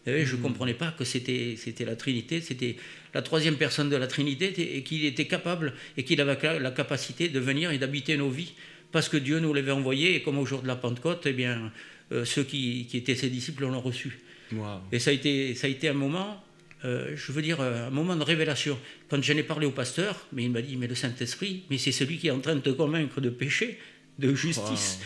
Et 0.07 0.25
Je 0.25 0.37
ne 0.37 0.41
hmm. 0.41 0.43
comprenais 0.43 0.75
pas 0.75 0.93
que 0.93 1.05
c'était, 1.05 1.57
c'était 1.57 1.85
la 1.85 1.97
Trinité, 1.97 2.41
c'était 2.41 2.77
la 3.15 3.23
troisième 3.23 3.57
personne 3.57 3.91
de 3.91 3.97
la 3.97 4.07
Trinité, 4.07 4.77
et 4.77 4.83
qu'il 4.83 5.05
était 5.05 5.27
capable 5.27 5.75
et 5.97 6.05
qu'il 6.05 6.21
avait 6.21 6.61
la 6.61 6.71
capacité 6.71 7.29
de 7.29 7.41
venir 7.41 7.71
et 7.71 7.79
d'habiter 7.79 8.17
nos 8.17 8.31
vies, 8.31 8.55
parce 8.93 9.09
que 9.09 9.17
Dieu 9.17 9.41
nous 9.41 9.53
l'avait 9.53 9.73
envoyé, 9.73 10.15
et 10.15 10.23
comme 10.23 10.39
au 10.39 10.47
jour 10.47 10.63
de 10.63 10.69
la 10.69 10.77
Pentecôte, 10.77 11.25
eh 11.27 11.33
bien, 11.33 11.73
euh, 12.13 12.25
ceux 12.25 12.45
qui, 12.45 12.87
qui, 12.89 12.99
étaient 12.99 13.17
ses 13.17 13.31
disciples 13.31 13.65
l'ont 13.65 13.81
reçu. 13.81 14.19
Et 14.93 15.01
ça 15.01 15.11
a, 15.11 15.13
été, 15.13 15.57
ça 15.57 15.67
a 15.67 15.71
été 15.71 15.89
un 15.89 15.95
moment 15.95 16.41
euh, 16.85 17.17
je 17.17 17.33
veux 17.33 17.43
dire, 17.43 17.61
un 17.61 17.91
moment 17.91 18.15
de 18.17 18.23
révélation. 18.23 18.79
Quand 19.09 19.23
j'en 19.23 19.37
ai 19.37 19.43
parlé 19.43 19.67
au 19.67 19.71
pasteur, 19.71 20.27
mais 20.33 20.45
il 20.45 20.51
m'a 20.51 20.63
dit, 20.63 20.77
mais 20.77 20.87
le 20.87 20.95
Saint-Esprit, 20.95 21.65
mais 21.71 21.79
c'est 21.79 21.93
celui 21.93 22.19
qui 22.19 22.29
est 22.29 22.31
en 22.31 22.41
train 22.41 22.55
de 22.55 22.61
te 22.61 22.71
convaincre 22.71 23.21
de 23.21 23.31
péché, 23.31 23.79
de 24.19 24.35
justice. 24.35 25.01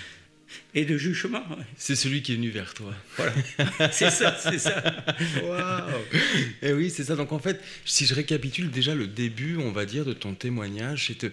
Et 0.74 0.84
de 0.84 0.96
jugement. 0.96 1.44
C'est 1.76 1.96
celui 1.96 2.22
qui 2.22 2.32
est 2.32 2.36
venu 2.36 2.50
vers 2.50 2.74
toi. 2.74 2.94
Voilà. 3.16 3.32
c'est 3.92 4.10
ça, 4.10 4.36
c'est 4.40 4.58
ça. 4.58 4.82
Et 6.62 6.72
oui, 6.72 6.90
c'est 6.90 7.04
ça. 7.04 7.16
Donc 7.16 7.32
en 7.32 7.38
fait, 7.38 7.60
si 7.84 8.06
je 8.06 8.14
récapitule 8.14 8.70
déjà 8.70 8.94
le 8.94 9.06
début, 9.06 9.56
on 9.56 9.72
va 9.72 9.84
dire, 9.84 10.04
de 10.04 10.12
ton 10.12 10.34
témoignage, 10.34 11.06
c'est 11.08 11.32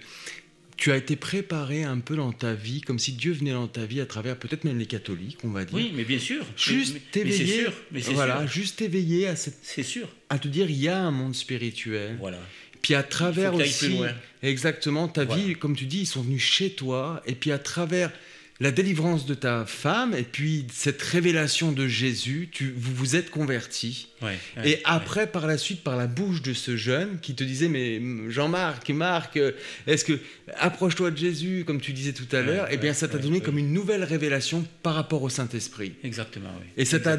tu 0.77 0.91
as 0.91 0.97
été 0.97 1.15
préparé 1.15 1.83
un 1.83 2.00
peu 2.00 2.15
dans 2.15 2.31
ta 2.31 2.53
vie, 2.53 2.81
comme 2.81 3.00
si 3.00 3.12
Dieu 3.13 3.33
venait 3.33 3.51
dans 3.51 3.67
ta 3.67 3.86
vie 3.86 4.00
à 4.00 4.05
travers 4.05 4.38
peut-être 4.38 4.63
même 4.63 4.77
les 4.77 4.86
catholiques, 4.86 5.39
on 5.43 5.50
va 5.50 5.65
dire. 5.65 5.75
Oui, 5.75 5.91
mais 5.95 6.03
bien 6.03 6.19
sûr. 6.19 6.45
Juste 6.55 6.97
t'éveiller. 7.12 7.65
Voilà, 7.91 8.41
sûr. 8.41 8.47
juste 8.47 8.77
t'éveiller 8.77 9.27
à 9.27 9.36
cette. 9.36 9.57
C'est 9.63 9.83
sûr. 9.83 10.07
À 10.29 10.38
te 10.38 10.47
dire, 10.47 10.69
il 10.69 10.77
y 10.77 10.88
a 10.88 11.00
un 11.00 11.12
monde 11.12 11.36
spirituel. 11.36 12.17
Voilà. 12.19 12.39
Puis 12.83 12.93
à 12.93 13.03
travers 13.03 13.55
aussi. 13.55 14.00
Exactement, 14.43 15.07
ta 15.07 15.25
vie, 15.25 15.55
comme 15.55 15.75
tu 15.75 15.86
dis, 15.86 16.01
ils 16.01 16.05
sont 16.05 16.21
venus 16.21 16.43
chez 16.43 16.69
toi, 16.69 17.21
et 17.25 17.33
puis 17.33 17.51
à 17.51 17.57
travers 17.57 18.12
la 18.59 18.71
délivrance 18.71 19.25
de 19.25 19.33
ta 19.33 19.65
femme 19.65 20.13
et 20.15 20.23
puis 20.23 20.65
cette 20.71 21.01
révélation 21.01 21.71
de 21.71 21.87
Jésus, 21.87 22.49
tu, 22.51 22.73
vous 22.75 22.93
vous 22.93 23.15
êtes 23.15 23.29
convertis. 23.29 24.09
et 24.63 24.79
après, 24.83 25.27
par 25.27 25.45
la 25.47 25.57
suite, 25.57 25.83
par 25.83 25.95
la 25.95 26.07
bouche 26.07 26.41
de 26.41 26.53
ce 26.53 26.75
jeune 26.75 27.19
qui 27.19 27.35
te 27.35 27.43
disait, 27.43 27.67
mais 27.67 28.01
Jean-Marc, 28.29 28.89
Marc, 28.89 29.39
est-ce 29.85 30.05
que 30.05 30.19
approche-toi 30.57 31.11
de 31.11 31.17
Jésus, 31.17 31.63
comme 31.67 31.79
tu 31.79 31.93
disais 31.93 32.13
tout 32.13 32.35
à 32.35 32.41
l'heure, 32.41 32.69
et 32.69 32.75
eh 32.75 32.77
bien 32.77 32.93
ça 32.93 33.07
t'a 33.07 33.17
donné 33.17 33.41
comme 33.41 33.57
une 33.57 33.73
nouvelle 33.73 34.03
révélation 34.03 34.65
par 34.81 34.95
rapport 34.95 35.21
au 35.21 35.29
Saint-Esprit. 35.29 35.93
Exactement, 36.03 36.49
oui. 36.59 36.67
Et 36.77 36.85
ça 36.85 36.99
t'a 36.99 37.17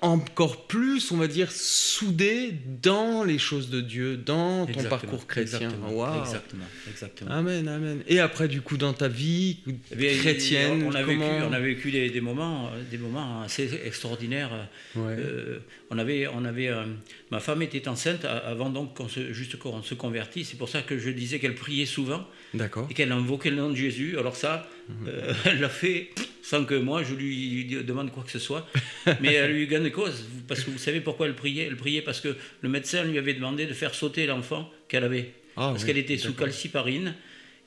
encore 0.00 0.66
plus, 0.66 1.12
on 1.12 1.16
va 1.16 1.26
dire, 1.26 1.50
soudé 1.50 2.52
dans 2.82 3.24
les 3.24 3.38
choses 3.38 3.70
de 3.70 3.80
Dieu, 3.80 4.16
dans 4.16 4.66
ton 4.66 4.82
parcours 4.84 5.26
chrétien. 5.26 5.60
Exactement, 5.60 6.20
exactement, 6.20 6.64
exactement, 6.90 7.30
Amen, 7.30 7.68
amen. 7.68 8.02
Et 8.06 8.20
après, 8.20 8.48
du 8.48 8.60
coup, 8.60 8.76
dans 8.76 8.92
ta 8.92 9.08
vie 9.08 9.58
eh 9.98 10.16
chrétienne, 10.16 10.82
on 10.84 10.94
a 10.94 11.02
vécu, 11.02 11.22
on 11.48 11.52
a 11.52 11.60
vécu 11.60 11.90
des, 11.90 12.20
moments, 12.20 12.70
des 12.90 12.98
moments 12.98 13.42
assez 13.42 13.80
extraordinaires. 13.84 14.68
Euh, 14.96 15.58
on 15.90 15.98
avait, 15.98 16.26
on 16.28 16.44
avait, 16.44 16.68
euh, 16.68 16.84
ma 17.30 17.40
femme 17.40 17.62
était 17.62 17.88
enceinte 17.88 18.24
avant 18.24 18.70
donc 18.70 18.96
qu'on 18.96 19.08
se, 19.08 19.32
juste 19.32 19.58
qu'on 19.58 19.82
se 19.82 19.94
convertisse. 19.94 20.50
C'est 20.50 20.58
pour 20.58 20.68
ça 20.68 20.82
que 20.82 20.98
je 20.98 21.10
disais 21.10 21.38
qu'elle 21.38 21.54
priait 21.54 21.86
souvent. 21.86 22.26
D'accord. 22.54 22.86
Et 22.90 22.94
qu'elle 22.94 23.12
invoquait 23.12 23.50
le 23.50 23.56
nom 23.56 23.70
de 23.70 23.76
Jésus. 23.76 24.18
Alors 24.18 24.36
ça, 24.36 24.68
mhm. 24.88 25.08
euh, 25.08 25.32
elle 25.46 25.60
l'a 25.60 25.68
fait 25.68 26.10
sans 26.42 26.64
que 26.64 26.74
moi 26.74 27.02
je 27.04 27.14
lui 27.14 27.64
demande 27.64 28.10
quoi 28.10 28.24
que 28.24 28.30
ce 28.30 28.38
soit. 28.38 28.68
Mais 29.20 29.34
elle 29.34 29.52
lui 29.52 29.66
gagne 29.66 29.90
cause. 29.90 30.26
Parce 30.48 30.60
que 30.62 30.70
vous 30.70 30.78
savez 30.78 31.00
pourquoi 31.00 31.26
elle 31.26 31.34
priait? 31.34 31.64
Elle 31.64 31.76
priait 31.76 32.02
parce 32.02 32.20
que 32.20 32.36
le 32.60 32.68
médecin 32.68 33.04
lui 33.04 33.16
avait 33.16 33.34
demandé 33.34 33.66
de 33.66 33.72
faire 33.72 33.94
sauter 33.94 34.26
l'enfant 34.26 34.70
qu'elle 34.88 35.04
avait. 35.04 35.32
Ah 35.56 35.70
parce 35.70 35.84
qu'elle 35.84 35.98
était 35.98 36.18
sous 36.18 36.34
calciparine. 36.34 37.14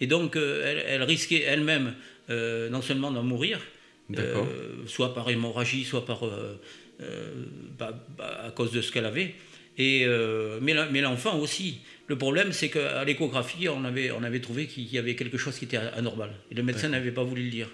Et 0.01 0.07
donc, 0.07 0.35
euh, 0.35 0.83
elle, 0.87 1.03
risquait 1.03 1.41
elle-même 1.41 1.93
euh, 2.29 2.69
non 2.69 2.81
seulement 2.81 3.11
d'en 3.11 3.23
mourir, 3.23 3.61
soit 4.87 5.13
par 5.13 5.29
hémorragie, 5.29 5.85
soit 5.85 6.05
par, 6.05 6.23
bah, 7.79 8.03
bah, 8.17 8.41
à 8.45 8.51
cause 8.51 8.71
de 8.71 8.81
ce 8.81 8.91
qu'elle 8.91 9.05
avait. 9.05 9.35
Et, 9.77 10.05
mais 10.61 11.01
l'enfant 11.01 11.39
aussi. 11.39 11.79
Le 12.07 12.17
problème, 12.17 12.51
c'est 12.51 12.69
qu'à 12.69 13.03
l'échographie, 13.03 13.67
on 13.69 13.83
avait, 13.83 14.11
on 14.11 14.21
avait 14.23 14.41
trouvé 14.41 14.67
qu'il 14.67 14.91
y 14.93 14.97
avait 14.97 15.15
quelque 15.15 15.37
chose 15.37 15.57
qui 15.57 15.65
était 15.65 15.77
anormal. 15.77 16.29
Et 16.51 16.55
le 16.55 16.61
médecin 16.61 16.89
n'avait 16.89 17.11
pas 17.11 17.23
voulu 17.23 17.43
le 17.43 17.49
dire. 17.49 17.69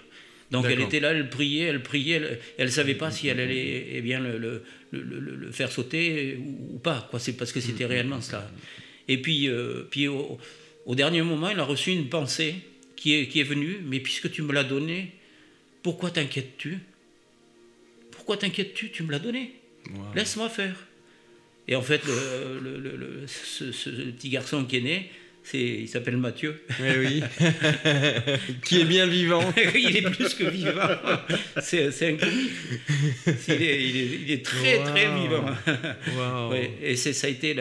Donc 0.52 0.66
elle 0.66 0.82
était 0.82 1.00
là, 1.00 1.12
elle 1.12 1.30
priait, 1.30 1.64
elle 1.64 1.82
priait, 1.82 2.38
elle 2.58 2.66
ne 2.66 2.70
savait 2.70 2.94
pas 2.94 3.10
si 3.10 3.26
elle 3.26 3.40
allait 3.40 3.86
eh 3.90 4.02
bien, 4.02 4.20
le, 4.20 4.62
le, 4.92 5.50
faire 5.50 5.72
sauter 5.72 6.36
ou, 6.36 6.78
pas. 6.78 7.08
Quoi. 7.10 7.18
C'est 7.18 7.32
parce 7.32 7.52
que 7.52 7.60
c'était 7.60 7.86
réellement 7.86 8.20
cela. 8.20 8.50
Et 9.08 9.16
puis, 9.16 9.48
euh, 9.48 9.88
puis 9.90 10.08
au, 10.08 10.38
dernier 10.94 11.22
moment, 11.22 11.48
il 11.48 11.58
a 11.58 11.64
reçu 11.64 11.90
une 11.90 12.10
pensée 12.10 12.56
qui 12.96 13.14
est, 13.14 13.28
qui 13.28 13.40
est 13.40 13.44
venue, 13.44 13.78
mais 13.82 13.98
puisque 13.98 14.30
tu 14.30 14.42
me 14.42 14.52
l'as 14.52 14.62
donnée, 14.62 15.12
pourquoi 15.82 16.10
t'inquiètes-tu? 16.10 16.78
Pourquoi 18.10 18.36
t'inquiètes-tu? 18.36 18.90
Tu 18.90 19.04
me 19.04 19.10
l'as 19.10 19.18
donnée. 19.18 19.54
Laisse-moi 20.14 20.50
faire. 20.50 20.76
Et 21.66 21.76
en 21.76 21.82
fait, 21.82 22.02
le, 22.04 23.24
ce, 23.26 23.64
petit 24.10 24.28
garçon 24.28 24.66
qui 24.66 24.76
est 24.76 24.80
né, 24.82 25.10
il 25.54 25.88
s'appelle 25.88 26.16
Mathieu. 26.16 26.62
Oui, 26.80 26.88
oui. 26.98 27.22
qui 28.64 28.80
est 28.80 28.84
bien 28.84 29.06
vivant. 29.06 29.42
il 29.74 29.96
est 29.96 30.02
plus 30.02 30.34
que 30.34 30.44
vivant. 30.44 30.88
C'est 31.60 31.86
un 31.86 32.16
comique. 32.16 32.52
Il 33.48 33.62
est, 33.62 33.82
il 33.82 34.30
est, 34.30 34.44
très, 34.44 34.78
très 34.78 35.06
vivant. 35.14 35.44
et 36.82 36.96
ça 36.96 37.26
a 37.26 37.30
été 37.30 37.56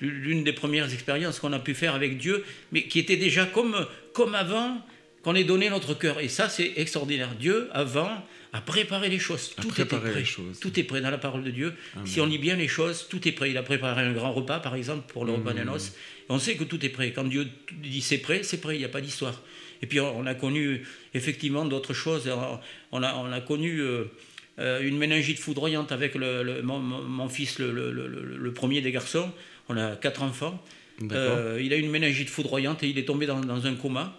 l'une 0.00 0.44
des 0.44 0.52
premières 0.52 0.92
expériences 0.92 1.40
qu'on 1.40 1.52
a 1.52 1.58
pu 1.58 1.74
faire 1.74 1.94
avec 1.94 2.18
Dieu, 2.18 2.44
mais 2.72 2.84
qui 2.84 2.98
était 2.98 3.16
déjà 3.16 3.44
comme, 3.46 3.86
comme 4.12 4.34
avant 4.34 4.78
qu'on 5.22 5.34
ait 5.34 5.44
donné 5.44 5.68
notre 5.68 5.94
cœur. 5.94 6.20
Et 6.20 6.28
ça, 6.28 6.48
c'est 6.48 6.72
extraordinaire. 6.76 7.34
Dieu, 7.38 7.68
avant, 7.72 8.10
a 8.52 8.60
préparé 8.60 9.08
les 9.08 9.18
choses. 9.18 9.54
tout 9.60 9.80
était 9.80 9.84
prêt. 9.84 10.24
Tout 10.60 10.80
est 10.80 10.82
prêt 10.82 11.00
dans 11.00 11.10
la 11.10 11.18
parole 11.18 11.44
de 11.44 11.50
Dieu. 11.50 11.74
Si 12.04 12.20
on 12.20 12.26
lit 12.26 12.38
bien 12.38 12.56
les 12.56 12.68
choses, 12.68 13.06
tout 13.08 13.26
est 13.28 13.32
prêt. 13.32 13.50
Il 13.50 13.56
a 13.56 13.62
préparé 13.62 14.02
un 14.02 14.12
grand 14.12 14.32
repas, 14.32 14.58
par 14.58 14.74
exemple, 14.74 15.10
pour 15.12 15.24
le 15.24 15.32
repas 15.32 15.52
des 15.52 15.64
noces. 15.64 15.92
On 16.28 16.38
sait 16.38 16.54
que 16.54 16.64
tout 16.64 16.84
est 16.84 16.90
prêt. 16.90 17.12
Quand 17.12 17.24
Dieu 17.24 17.48
dit 17.72 18.00
c'est 18.00 18.18
prêt, 18.18 18.42
c'est 18.42 18.60
prêt. 18.60 18.76
Il 18.76 18.78
n'y 18.78 18.84
a 18.84 18.88
pas 18.88 19.00
d'histoire. 19.00 19.40
Et 19.82 19.86
puis 19.86 20.00
on 20.00 20.26
a 20.26 20.34
connu 20.34 20.86
effectivement 21.14 21.64
d'autres 21.64 21.94
choses. 21.94 22.30
On 22.92 23.02
a, 23.02 23.14
on 23.14 23.32
a 23.32 23.40
connu 23.40 23.80
euh, 23.80 24.04
euh, 24.58 24.80
une 24.82 24.98
méningite 24.98 25.38
foudroyante 25.38 25.90
avec 25.90 26.14
le, 26.14 26.62
mon, 26.62 27.28
fils, 27.28 27.58
le, 27.58 28.52
premier 28.54 28.80
des 28.80 28.92
garçons. 28.92 29.32
On 29.68 29.76
a 29.76 29.96
quatre 29.96 30.22
enfants. 30.22 30.62
Euh, 31.12 31.60
il 31.62 31.72
a 31.72 31.76
eu 31.76 31.80
une 31.80 31.90
méningite 31.90 32.28
foudroyante 32.28 32.82
et 32.82 32.88
il 32.88 32.98
est 32.98 33.06
tombé 33.06 33.26
dans, 33.26 33.66
un 33.66 33.74
coma. 33.74 34.16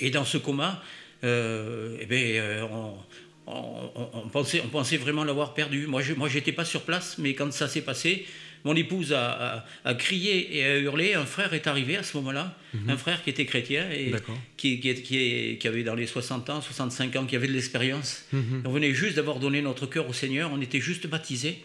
Et 0.00 0.10
dans 0.10 0.24
ce 0.24 0.38
coma, 0.38 0.82
eh 1.22 2.06
bien, 2.08 2.68
on, 2.70 2.94
on, 4.14 4.28
pensait, 4.28 4.62
on 4.64 4.68
pensait 4.68 4.96
vraiment 4.96 5.24
l'avoir 5.24 5.54
perdu. 5.54 5.86
Moi, 5.86 6.02
je 6.02 6.14
n'étais 6.34 6.52
pas 6.52 6.64
sur 6.64 6.82
place, 6.82 7.16
mais 7.18 7.34
quand 7.34 7.52
ça 7.52 7.68
s'est 7.68 7.82
passé, 7.82 8.26
mon 8.64 8.76
épouse 8.76 9.12
a, 9.12 9.64
crié 9.98 10.58
et 10.58 10.64
a 10.64 10.78
hurlé. 10.78 11.14
Un 11.14 11.26
frère 11.26 11.54
est 11.54 11.66
arrivé 11.66 11.96
à 11.96 12.02
ce 12.02 12.16
moment-là, 12.18 12.56
mhm. 12.74 12.90
un 12.90 12.96
frère 12.96 13.22
qui 13.22 13.30
était 13.30 13.46
chrétien 13.46 13.90
et 13.90 14.12
qui, 14.56 14.80
qui, 14.80 15.68
avait 15.68 15.82
dans 15.82 15.94
les 15.94 16.06
60 16.06 16.50
ans, 16.50 16.60
65 16.60 17.16
ans, 17.16 17.26
qui 17.26 17.36
avait 17.36 17.48
de 17.48 17.52
l'expérience. 17.52 18.24
Mhm. 18.32 18.62
On 18.64 18.70
venait 18.70 18.92
juste 18.92 19.16
d'avoir 19.16 19.38
donné 19.38 19.62
notre 19.62 19.86
cœur 19.86 20.08
au 20.08 20.12
Seigneur, 20.12 20.50
on 20.52 20.60
était 20.60 20.80
juste 20.80 21.06
baptisés. 21.06 21.62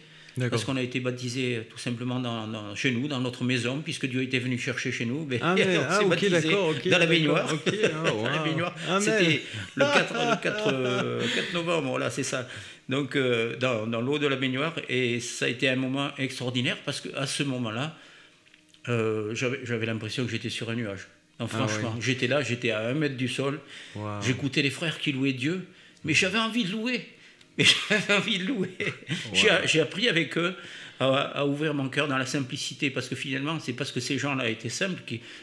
Parce 0.50 0.64
qu'on 0.64 0.76
a 0.76 0.82
été 0.82 1.00
baptisé 1.00 1.62
tout 1.70 1.78
simplement 1.78 2.20
dans, 2.20 2.74
chez 2.74 2.90
nous, 2.90 3.08
dans 3.08 3.20
notre 3.20 3.42
maison, 3.44 3.80
puisque 3.82 4.06
Dieu 4.06 4.22
était 4.22 4.38
venu 4.38 4.58
chercher 4.58 4.92
chez 4.92 5.06
nous. 5.06 5.26
Ah, 5.46 5.54
mais, 5.54 5.76
ah, 5.76 6.02
baptisé 6.04 6.50
dans 6.50 6.98
la 6.98 7.06
baignoire. 7.06 7.48
Ah, 8.88 8.98
C'était 9.00 9.42
le 9.76 10.42
4, 10.42 10.66
euh, 10.72 11.22
novembre, 11.54 11.90
voilà, 11.90 12.10
c'est 12.10 12.22
ça. 12.22 12.48
Donc, 12.88 13.16
euh, 13.16 13.56
dans, 13.56 14.00
l'eau 14.00 14.18
de 14.18 14.26
la 14.26 14.36
baignoire. 14.36 14.74
Et 14.88 15.20
ça 15.20 15.44
a 15.44 15.48
été 15.48 15.68
un 15.68 15.76
moment 15.76 16.10
extraordinaire 16.18 16.78
parce 16.84 17.00
qu'à 17.00 17.26
ce 17.26 17.42
moment-là, 17.44 17.96
euh, 18.88 19.34
j'avais 19.34 19.86
l'impression 19.86 20.24
que 20.24 20.30
j'étais 20.30 20.50
sur 20.50 20.68
un 20.70 20.74
nuage. 20.74 21.06
franchement, 21.46 21.94
j'étais 22.00 22.26
là, 22.26 22.42
j'étais 22.42 22.70
à 22.70 22.86
un 22.88 22.94
mètre 22.94 23.16
du 23.16 23.28
sol. 23.28 23.60
J'écoutais 24.22 24.62
les 24.62 24.70
frères 24.70 24.98
qui 24.98 25.12
louaient 25.12 25.32
Dieu, 25.32 25.66
mais 26.04 26.14
j'avais 26.14 26.38
envie 26.38 26.64
de 26.64 26.72
louer 26.72 27.06
j'avais 27.88 28.14
envie 28.14 28.38
de 28.38 28.44
louer. 28.44 28.76
J'ai 29.32 29.80
appris 29.80 30.08
avec 30.08 30.36
eux 30.36 30.54
à, 31.00 31.46
ouvrir 31.46 31.74
mon 31.74 31.88
cœur 31.88 32.08
dans 32.08 32.18
la 32.18 32.26
simplicité, 32.26 32.90
parce 32.90 33.08
que 33.08 33.14
finalement, 33.14 33.58
c'est 33.60 33.72
parce 33.72 33.92
que 33.92 34.00
ces 34.00 34.18
gens-là 34.18 34.48
étaient 34.48 34.68
simples 34.68 35.02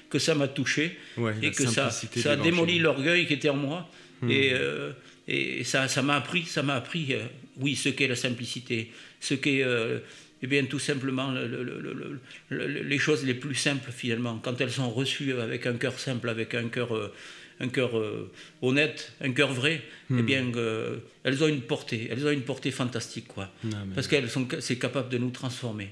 que 0.10 0.20
ça 0.20 0.36
m'a 0.36 0.48
touché 0.48 0.98
et 1.42 1.52
que 1.52 1.68
ça, 1.68 1.90
ça 1.92 2.32
a 2.32 2.36
démoli 2.36 2.80
l'orgueil 2.80 3.28
qui 3.28 3.34
était 3.34 3.50
en 3.50 3.56
moi. 3.56 3.90
Hmm. 4.22 4.32
Et, 4.32 4.54
euh, 4.54 4.94
et 5.28 5.64
ça 5.64 5.88
m'a 6.02 6.16
appris, 6.16 6.44
ça 6.44 6.64
m'a 6.64 6.76
appris, 6.76 7.08
euh, 7.12 7.24
oui, 7.58 7.76
ce 7.76 7.90
qu'est 7.90 8.08
la 8.08 8.16
simplicité, 8.16 8.92
ce 9.20 9.34
qu'est, 9.34 9.64
euh, 9.64 10.00
eh 10.42 10.48
bien, 10.48 10.66
tout 10.66 10.80
simplement 10.80 11.32
le, 11.32 12.20
les 12.50 12.98
choses 12.98 13.26
les 13.26 13.34
plus 13.34 13.56
simples 13.56 13.92
finalement, 13.92 14.40
quand 14.42 14.60
elles 14.60 14.72
sont 14.72 14.90
reçues 14.90 15.34
avec 15.34 15.66
un 15.66 15.74
cœur 15.74 16.00
simple, 16.00 16.30
avec 16.30 16.54
un 16.56 16.68
cœur 16.68 17.12
un 17.60 17.68
cœur 17.68 17.98
euh, 17.98 18.32
honnête, 18.62 19.14
un 19.22 19.32
cœur 19.32 19.54
vrai, 19.54 19.82
eh 20.10 20.14
hmm. 20.14 20.22
bien, 20.22 20.52
euh, 20.56 20.98
elles 21.24 21.44
ont 21.44 21.48
une 21.48 21.62
portée, 21.62 22.08
elles 22.12 22.26
ont 22.26 22.32
une 22.32 22.42
portée 22.42 22.72
fantastique, 22.72 23.28
quoi. 23.28 23.50
parce 23.96 24.08
qu'elles 24.08 24.30
sont, 24.30 24.48
c'est 24.60 24.78
capable 24.78 25.10
de 25.10 25.18
nous 25.18 25.32
transformer. 25.32 25.90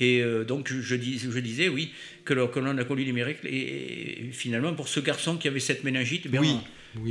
Et 0.00 0.22
donc 0.46 0.72
je, 0.72 0.94
dis, 0.94 1.18
je, 1.18 1.38
disais, 1.40 1.68
oui, 1.68 1.90
que 2.24 2.32
l'on 2.32 2.78
a 2.78 2.84
connu 2.84 3.02
les 3.02 3.12
miracles. 3.12 3.48
Et, 3.48 4.30
finalement, 4.30 4.72
pour 4.72 4.86
ce 4.86 5.00
garçon 5.00 5.36
qui 5.36 5.48
avait 5.48 5.58
cette 5.58 5.82
méningite, 5.82 6.28
eh 6.32 6.38
oui. 6.38 6.56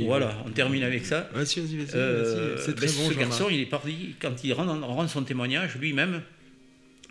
voilà, 0.06 0.42
on 0.46 0.50
termine 0.50 0.82
avec 0.82 1.04
ça. 1.04 1.28
Vas-y, 1.34 1.60
vas-y, 1.60 1.76
vas-y. 1.76 2.62
C'est 2.64 2.74
très 2.74 2.86
ben, 2.86 2.94
bon, 2.96 3.10
Ce 3.10 3.14
garçon, 3.14 3.48
il 3.50 3.60
est 3.60 3.66
parti, 3.66 4.14
quand 4.18 4.42
il 4.42 4.54
rend, 4.54 5.06
son 5.06 5.22
témoignage 5.22 5.76
lui-même, 5.76 6.22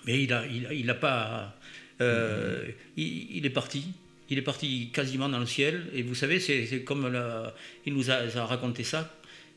mais 0.08 0.24
il 0.24 0.30
n'a 0.30 0.48
il, 0.48 0.68
il 0.72 0.90
a 0.90 0.96
pas. 0.96 1.56
Euh, 2.02 2.64
il, 2.96 3.46
est 3.46 3.52
parti. 3.52 3.86
Il 4.30 4.38
est 4.38 4.44
parti 4.44 4.90
quasiment 4.92 5.30
dans 5.30 5.40
le 5.40 5.46
ciel. 5.46 5.86
Et 5.94 6.04
vous 6.04 6.16
savez, 6.16 6.40
c'est 6.40 6.84
comme 6.84 7.12
la, 7.12 7.54
il 7.86 7.94
nous 7.94 8.12
a, 8.12 8.46
raconté 8.46 8.84
ça, 8.84 9.14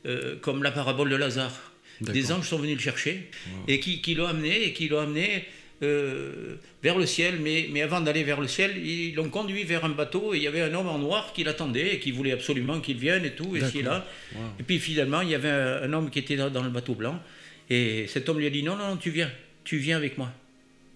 euh, 0.06 0.36
comme 0.40 0.62
la 0.62 0.70
parabole 0.70 1.10
de 1.10 1.16
Lazare. 1.16 1.72
Des 2.00 2.32
anges 2.32 2.48
sont 2.48 2.58
venus 2.58 2.76
le 2.76 2.82
chercher 2.82 3.28
et 3.68 3.78
qui, 3.78 4.00
qui 4.00 4.14
l'ont 4.14 4.26
amené 4.26 4.64
et 4.64 4.72
qui 4.72 4.88
l'ont 4.88 5.00
amené 5.00 5.44
euh, 5.82 6.56
vers 6.82 6.98
le 6.98 7.06
ciel. 7.06 7.38
Mais, 7.40 7.68
mais 7.72 7.82
avant 7.82 8.00
d'aller 8.00 8.22
vers 8.22 8.40
le 8.40 8.48
ciel, 8.48 8.76
ils 8.76 9.14
l'ont 9.14 9.28
conduit 9.28 9.64
vers 9.64 9.84
un 9.84 9.90
bateau 9.90 10.34
et 10.34 10.38
il 10.38 10.42
y 10.42 10.46
avait 10.46 10.60
un 10.60 10.74
homme 10.74 10.88
en 10.88 10.98
noir 10.98 11.32
qui 11.32 11.44
l'attendait 11.44 11.94
et 11.94 11.98
qui 11.98 12.10
voulait 12.10 12.32
absolument 12.32 12.80
qu'il 12.80 12.98
vienne 12.98 13.24
et 13.24 13.32
tout. 13.32 13.56
Et 13.56 13.82
là. 13.82 14.06
Et 14.58 14.62
puis 14.62 14.78
finalement, 14.78 15.20
il 15.20 15.30
y 15.30 15.34
avait 15.34 15.50
un, 15.50 15.92
homme 15.92 16.10
qui 16.10 16.18
était 16.18 16.36
dans, 16.36 16.62
le 16.62 16.70
bateau 16.70 16.94
blanc. 16.94 17.20
Et 17.68 18.06
cet 18.08 18.28
homme 18.28 18.38
lui 18.38 18.46
a 18.46 18.50
dit 18.50 18.62
non, 18.62 18.76
non, 18.76 18.88
non, 18.88 18.96
tu 18.96 19.10
viens, 19.10 19.30
tu 19.64 19.78
viens 19.78 19.96
avec 19.96 20.18
moi, 20.18 20.32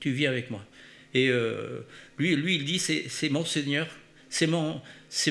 tu 0.01 0.11
viens 0.11 0.31
avec 0.31 0.51
moi. 0.51 0.65
Et 1.15 1.29
euh, 1.29 1.81
lui, 2.19 2.37
lui, 2.37 2.57
il 2.57 2.65
dit 2.65 2.79
c'est 2.79 3.29
mon 3.29 3.45
Seigneur, 3.45 3.87
c'est 4.29 4.47
mon, 4.47 4.81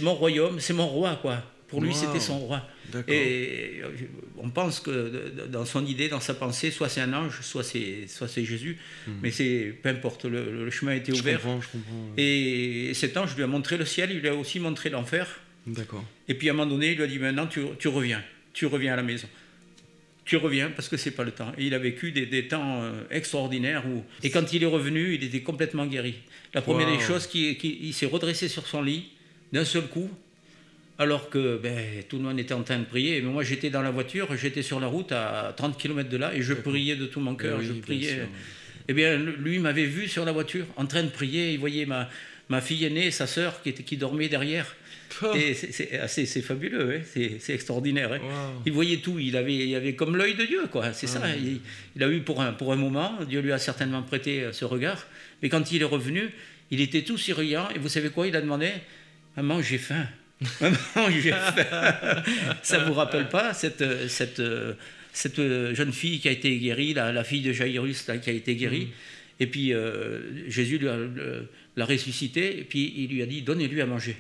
mon 0.02 0.14
royaume, 0.14 0.60
c'est 0.60 0.74
mon 0.74 0.88
roi, 0.88 1.18
quoi. 1.22 1.44
Pour 1.68 1.82
lui, 1.82 1.94
c'était 1.94 2.20
son 2.20 2.38
roi. 2.38 2.68
Et 3.08 3.82
euh, 3.84 3.90
on 4.38 4.52
pense 4.52 4.80
que 4.80 5.34
dans 5.48 5.66
son 5.66 5.84
idée, 5.88 6.08
dans 6.08 6.20
sa 6.20 6.36
pensée, 6.36 6.70
soit 6.70 6.88
c'est 6.88 7.02
un 7.02 7.14
ange, 7.14 7.42
soit 7.42 7.64
c'est, 7.64 8.06
soit 8.08 8.28
c'est 8.28 8.46
Jésus. 8.46 8.78
Hmm. 9.08 9.14
Mais 9.24 9.32
c'est 9.32 9.76
peu 9.82 9.90
importe, 9.90 10.26
le, 10.26 10.70
chemin 10.70 10.94
était 10.94 11.12
ouvert. 11.12 11.40
Je 11.40 11.44
comprends, 11.44 11.62
je 11.62 11.68
comprends. 11.70 12.14
Et 12.18 12.92
cet 12.94 13.18
ange 13.18 13.36
lui 13.36 13.42
a 13.42 13.48
montré 13.48 13.78
le 13.78 13.86
ciel, 13.86 14.12
il 14.12 14.20
lui 14.20 14.28
a 14.28 14.36
aussi 14.36 14.60
montré 14.60 14.92
l'enfer. 14.92 15.40
D'accord. 15.66 16.06
Et 16.28 16.36
puis 16.36 16.50
à 16.50 16.52
un 16.52 16.56
moment 16.56 16.70
donné, 16.70 16.92
il 16.92 16.98
lui 16.98 17.04
a 17.04 17.08
dit 17.08 17.18
maintenant, 17.18 17.48
tu, 17.48 17.62
tu 17.80 17.88
reviens, 17.88 18.22
tu 18.54 18.68
reviens 18.68 18.94
à 18.94 18.98
la 18.98 19.04
maison 19.04 19.28
tu 20.26 20.38
reviens 20.38 20.70
parce 20.70 20.88
que 20.88 20.98
c'est 20.98 21.12
pas 21.12 21.24
le 21.24 21.32
temps. 21.32 21.52
Et 21.58 21.66
il 21.66 21.74
a 21.74 21.80
vécu 21.80 22.12
des, 22.12 22.48
temps 22.48 22.82
euh, 22.82 23.04
extraordinaires 23.12 23.84
où, 23.88 24.04
et 24.24 24.30
quand 24.30 24.54
il 24.54 24.64
est 24.64 24.68
revenu, 24.68 25.16
il 25.16 25.24
était 25.24 25.42
complètement 25.42 25.86
guéri. 25.86 26.16
La 26.54 26.62
première 26.62 26.90
des 26.90 27.04
choses, 27.04 27.28
qui, 27.28 27.58
il 27.62 27.94
s'est 27.94 28.06
redressé 28.06 28.48
sur 28.48 28.68
son 28.68 28.82
lit 28.82 29.10
d'un 29.52 29.66
seul 29.66 29.84
coup, 29.84 30.10
alors 31.00 31.30
que 31.30 31.60
ben, 31.62 32.04
tout 32.08 32.18
le 32.18 32.24
monde 32.24 32.40
était 32.40 32.54
en 32.54 32.64
train 32.64 32.80
de 32.80 32.86
prier. 32.86 33.22
Mais 33.22 33.32
moi, 33.32 33.44
j'étais 33.44 33.70
dans 33.70 33.82
la 33.82 33.92
voiture, 33.92 34.36
j'étais 34.38 34.62
sur 34.62 34.80
la 34.80 34.88
route 34.88 35.12
à 35.12 35.54
30 35.58 35.78
km 35.78 36.10
de 36.10 36.18
là, 36.18 36.34
et 36.34 36.42
je 36.42 36.54
priais 36.54 36.96
de 36.96 37.06
tout 37.06 37.20
mon 37.20 37.36
cœur. 37.36 37.62
je 37.62 37.74
priais. 37.74 38.28
Eh 38.88 38.94
bien, 38.94 39.18
lui 39.18 39.60
m'avait 39.60 39.86
vu 39.86 40.08
sur 40.08 40.26
la 40.26 40.32
voiture, 40.32 40.66
en 40.76 40.86
train 40.86 41.04
de 41.04 41.10
prier. 41.10 41.54
Il 41.54 41.60
voyait 41.60 41.86
ma, 41.86 42.10
ma 42.50 42.62
fille 42.62 42.86
aînée, 42.86 43.12
sa 43.12 43.28
sœur, 43.28 43.62
qui, 43.62 43.70
était, 43.70 43.84
qui 43.84 43.98
dormait 43.98 44.30
derrière. 44.30 44.76
Et 45.36 45.54
c'est 45.54 46.42
fabuleux, 46.42 46.98
hein. 46.98 47.02
c'est 47.40 47.54
extraordinaire. 47.54 48.14
Hein. 48.14 48.20
Il 48.66 48.74
voyait 48.74 48.98
tout, 48.98 49.20
il 49.20 49.36
avait, 49.38 49.56
il 49.56 49.76
avait 49.76 49.96
comme 49.96 50.16
l'œil 50.16 50.36
de 50.36 50.46
Dieu, 50.46 50.68
quoi. 50.72 50.94
C'est 50.94 51.08
ça. 51.08 51.22
Il, 51.96 52.04
a 52.04 52.10
eu 52.10 52.22
pour 52.22 52.42
un, 52.42 52.54
pour 52.54 52.74
un 52.74 52.76
moment, 52.76 53.20
Dieu 53.28 53.42
lui 53.42 53.52
a 53.52 53.60
certainement 53.60 54.04
prêté 54.04 54.42
euh, 54.42 54.52
ce 54.52 54.66
regard. 54.66 55.06
Mais 55.42 55.50
quand 55.50 55.72
il 55.72 55.82
est 55.82 55.86
revenu, 55.86 56.30
il 56.72 56.82
était 56.82 57.04
tout 57.04 57.18
souriant. 57.18 57.68
Et 57.76 57.80
vous 57.80 57.90
savez 57.90 58.10
quoi 58.10 58.28
Il 58.28 58.36
a 58.36 58.42
demandé 58.42 58.70
Maman, 59.38 59.62
j'ai 59.62 59.78
faim. 59.78 60.06
Maman, 60.62 61.10
j'ai 61.10 61.32
faim. 61.32 62.24
ça 62.64 62.80
vous 62.80 62.94
rappelle 62.94 63.30
pas 63.30 63.54
cette, 63.54 64.10
cette, 64.10 64.42
cette 65.12 65.38
jeune 65.38 65.94
fille 65.94 66.20
qui 66.20 66.28
a 66.28 66.32
été 66.32 66.58
guérie, 66.58 66.94
la, 66.94 67.24
fille 67.24 67.42
de 67.42 67.54
Jairus 67.54 68.06
qui 68.22 68.30
a 68.30 68.34
été 68.34 68.56
guérie 68.56 68.88
mm. 68.88 68.92
Et 69.40 69.48
puis 69.48 69.74
euh, 69.74 70.50
Jésus 70.50 70.80
l'a 70.80 71.86
ressuscité, 71.86 72.60
et 72.60 72.64
puis 72.64 72.94
il 72.98 73.10
lui 73.10 73.22
a 73.22 73.26
dit 73.26 73.42
Donnez-lui 73.42 73.82
à 73.82 73.86
manger. 73.86 74.16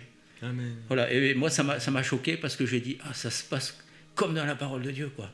Voilà, 0.88 1.12
et 1.12 1.34
moi, 1.34 1.49
ça 1.49 1.63
m'a 1.63 2.03
choqué 2.03 2.38
parce 2.38 2.56
que 2.56 2.65
j'ai 2.65 2.79
dit, 2.79 2.97
ah, 3.03 3.13
ça 3.13 3.29
se 3.29 3.43
passe 3.43 3.77
comme 4.15 4.34
dans 4.34 4.45
la 4.45 4.56
parole 4.56 4.82
de 4.82 4.91
Dieu, 4.91 5.12
quoi. 5.15 5.29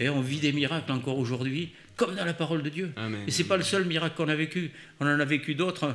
Et 0.00 0.08
on 0.08 0.20
vit 0.20 0.40
des 0.40 0.52
miracles 0.52 0.90
encore 0.90 1.18
aujourd'hui, 1.18 1.70
comme 1.96 2.14
dans 2.14 2.24
la 2.24 2.34
parole 2.34 2.62
de 2.62 2.68
Dieu. 2.68 2.90
Et 3.26 3.30
c'est 3.30 3.44
pas 3.44 3.56
le 3.56 3.62
seul 3.62 3.84
miracle 3.84 4.16
qu'on 4.16 4.28
a 4.28 4.34
vécu. 4.34 4.70
On 5.00 5.06
en 5.06 5.20
a 5.20 5.24
vécu 5.24 5.54
d'autres. 5.54 5.94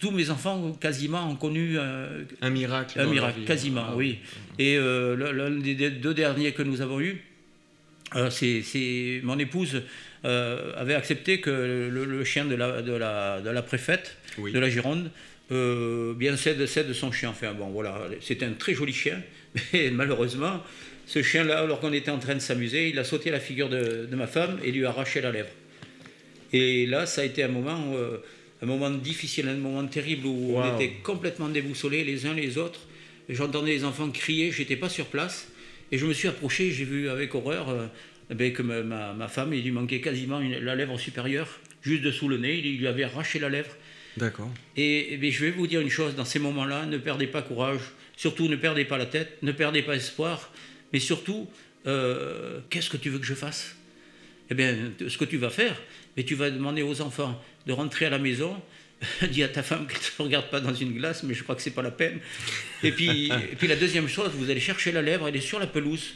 Tous 0.00 0.10
mes 0.10 0.30
enfants, 0.30 0.72
quasiment, 0.72 1.28
ont 1.28 1.36
connu 1.36 1.78
euh, 1.78 2.24
un 2.40 2.50
miracle. 2.50 3.00
Un 3.00 3.06
miracle, 3.06 3.40
quasiment, 3.44 3.86
ah 3.88 3.96
oui. 3.96 4.18
Et 4.58 4.76
euh, 4.76 5.16
l'un 5.32 5.50
des 5.50 5.90
deux 5.90 6.14
derniers 6.14 6.52
que 6.52 6.62
nous 6.62 6.80
avons 6.80 7.00
eus, 7.00 7.22
euh, 8.14 8.30
c'est 8.30 9.20
mon 9.22 9.38
épouse 9.38 9.82
avait 10.24 10.94
accepté 10.94 11.40
que 11.40 11.88
le, 11.90 12.24
chien 12.24 12.46
de 12.46 12.56
la, 12.56 12.82
de 12.82 12.92
la, 12.92 13.40
de 13.40 13.48
la 13.48 13.62
préfète 13.62 14.16
de 14.38 14.58
la 14.58 14.68
Gironde 14.68 15.10
euh, 15.52 16.14
bien 16.14 16.36
cède, 16.36 16.58
de 16.58 16.92
son 16.92 17.12
chien. 17.12 17.30
Enfin 17.30 17.52
bon, 17.52 17.66
voilà, 17.68 18.00
c'était 18.20 18.46
un 18.46 18.52
très 18.52 18.74
joli 18.74 18.92
chien, 18.92 19.22
mais 19.72 19.90
malheureusement, 19.90 20.62
ce 21.06 21.22
chien-là, 21.22 21.60
alors 21.60 21.80
qu'on 21.80 21.92
était 21.92 22.10
en 22.10 22.18
train 22.18 22.34
de 22.34 22.40
s'amuser, 22.40 22.88
il 22.88 22.98
a 22.98 23.04
sauté 23.04 23.30
la 23.30 23.40
figure 23.40 23.68
de, 23.68 24.08
ma 24.12 24.26
femme 24.26 24.58
et 24.64 24.72
lui 24.72 24.84
a 24.84 24.88
arraché 24.88 25.20
la 25.20 25.30
lèvre. 25.30 25.50
Et 26.52 26.86
là, 26.86 27.06
ça 27.06 27.22
a 27.22 27.24
été 27.24 27.42
un 27.42 27.48
moment, 27.48 27.92
euh, 27.94 28.18
un 28.62 28.66
moment 28.66 28.90
difficile, 28.90 29.48
un 29.48 29.54
moment 29.54 29.86
terrible 29.86 30.26
où 30.26 30.56
on 30.56 30.74
était 30.76 30.94
complètement 31.02 31.48
déboussolés 31.48 32.04
les 32.04 32.26
uns 32.26 32.34
les 32.34 32.58
autres. 32.58 32.80
J'entendais 33.28 33.72
les 33.72 33.84
enfants 33.84 34.10
crier, 34.10 34.52
j'étais 34.52 34.76
pas 34.76 34.88
sur 34.88 35.06
place. 35.06 35.48
Et 35.92 35.98
je 35.98 36.06
me 36.06 36.12
suis 36.12 36.28
approché, 36.28 36.70
j'ai 36.72 36.84
vu 36.84 37.08
avec 37.08 37.34
horreur 37.34 37.68
euh, 37.68 37.86
eh 38.30 38.34
ben, 38.34 38.52
que 38.52 38.62
ma, 38.62 39.28
femme, 39.28 39.54
il 39.54 39.62
lui 39.62 39.70
manquait 39.70 40.00
quasiment 40.00 40.40
la 40.40 40.74
lèvre 40.74 40.98
supérieure, 40.98 41.60
juste 41.82 42.02
dessous 42.02 42.28
le 42.28 42.38
nez, 42.38 42.58
il 42.58 42.78
lui 42.78 42.86
avait 42.88 43.04
arraché 43.04 43.38
la 43.38 43.48
lèvre. 43.48 43.70
D'accord. 44.16 44.50
Et, 44.76 45.18
je 45.22 45.44
vais 45.44 45.50
vous 45.50 45.66
dire 45.66 45.80
une 45.80 45.90
chose, 45.90 46.14
dans 46.14 46.24
ces 46.24 46.38
moments-là, 46.38 46.86
ne 46.86 46.98
perdez 46.98 47.26
pas 47.26 47.42
courage, 47.42 47.80
surtout 48.16 48.48
ne 48.48 48.56
perdez 48.56 48.84
pas 48.84 48.98
la 48.98 49.06
tête, 49.06 49.38
ne 49.42 49.52
perdez 49.52 49.82
pas 49.82 49.94
espoir, 49.94 50.52
mais 50.92 51.00
surtout, 51.00 51.48
euh, 51.86 52.60
qu'est-ce 52.70 52.88
que 52.88 52.96
tu 52.96 53.10
veux 53.10 53.18
que 53.18 53.26
je 53.26 53.34
fasse? 53.34 53.76
Eh 54.50 54.54
bien, 54.54 54.76
ce 55.06 55.18
que 55.18 55.24
tu 55.24 55.36
vas 55.36 55.50
faire, 55.50 55.80
mais 56.16 56.22
tu 56.22 56.34
vas 56.34 56.50
demander 56.50 56.82
aux 56.82 57.00
enfants 57.00 57.40
de 57.66 57.72
rentrer 57.72 58.06
à 58.06 58.10
la 58.10 58.18
maison, 58.18 58.56
dis 59.30 59.42
à 59.42 59.48
ta 59.48 59.62
femme 59.62 59.86
qu'elle 59.86 59.98
ne 60.18 60.24
regarde 60.24 60.48
pas 60.48 60.60
dans 60.60 60.72
une 60.72 60.94
glace, 60.94 61.22
mais 61.22 61.34
je 61.34 61.42
crois 61.42 61.54
que 61.54 61.62
c'est 61.62 61.72
pas 61.72 61.82
la 61.82 61.90
peine. 61.90 62.18
Et 62.82 62.92
puis, 62.92 63.26
et 63.52 63.56
puis 63.56 63.68
la 63.68 63.76
deuxième 63.76 64.08
chose, 64.08 64.30
vous 64.34 64.50
allez 64.50 64.60
chercher 64.60 64.92
la 64.92 65.02
lèvre, 65.02 65.28
elle 65.28 65.36
est 65.36 65.40
sur 65.40 65.58
la 65.58 65.66
pelouse. 65.66 66.14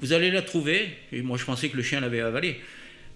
Vous 0.00 0.12
allez 0.12 0.32
la 0.32 0.42
trouver, 0.42 0.88
et 1.12 1.22
moi 1.22 1.38
je 1.38 1.44
pensais 1.44 1.68
que 1.68 1.76
le 1.76 1.82
chien 1.82 2.00
l'avait 2.00 2.20
avalée. 2.20 2.60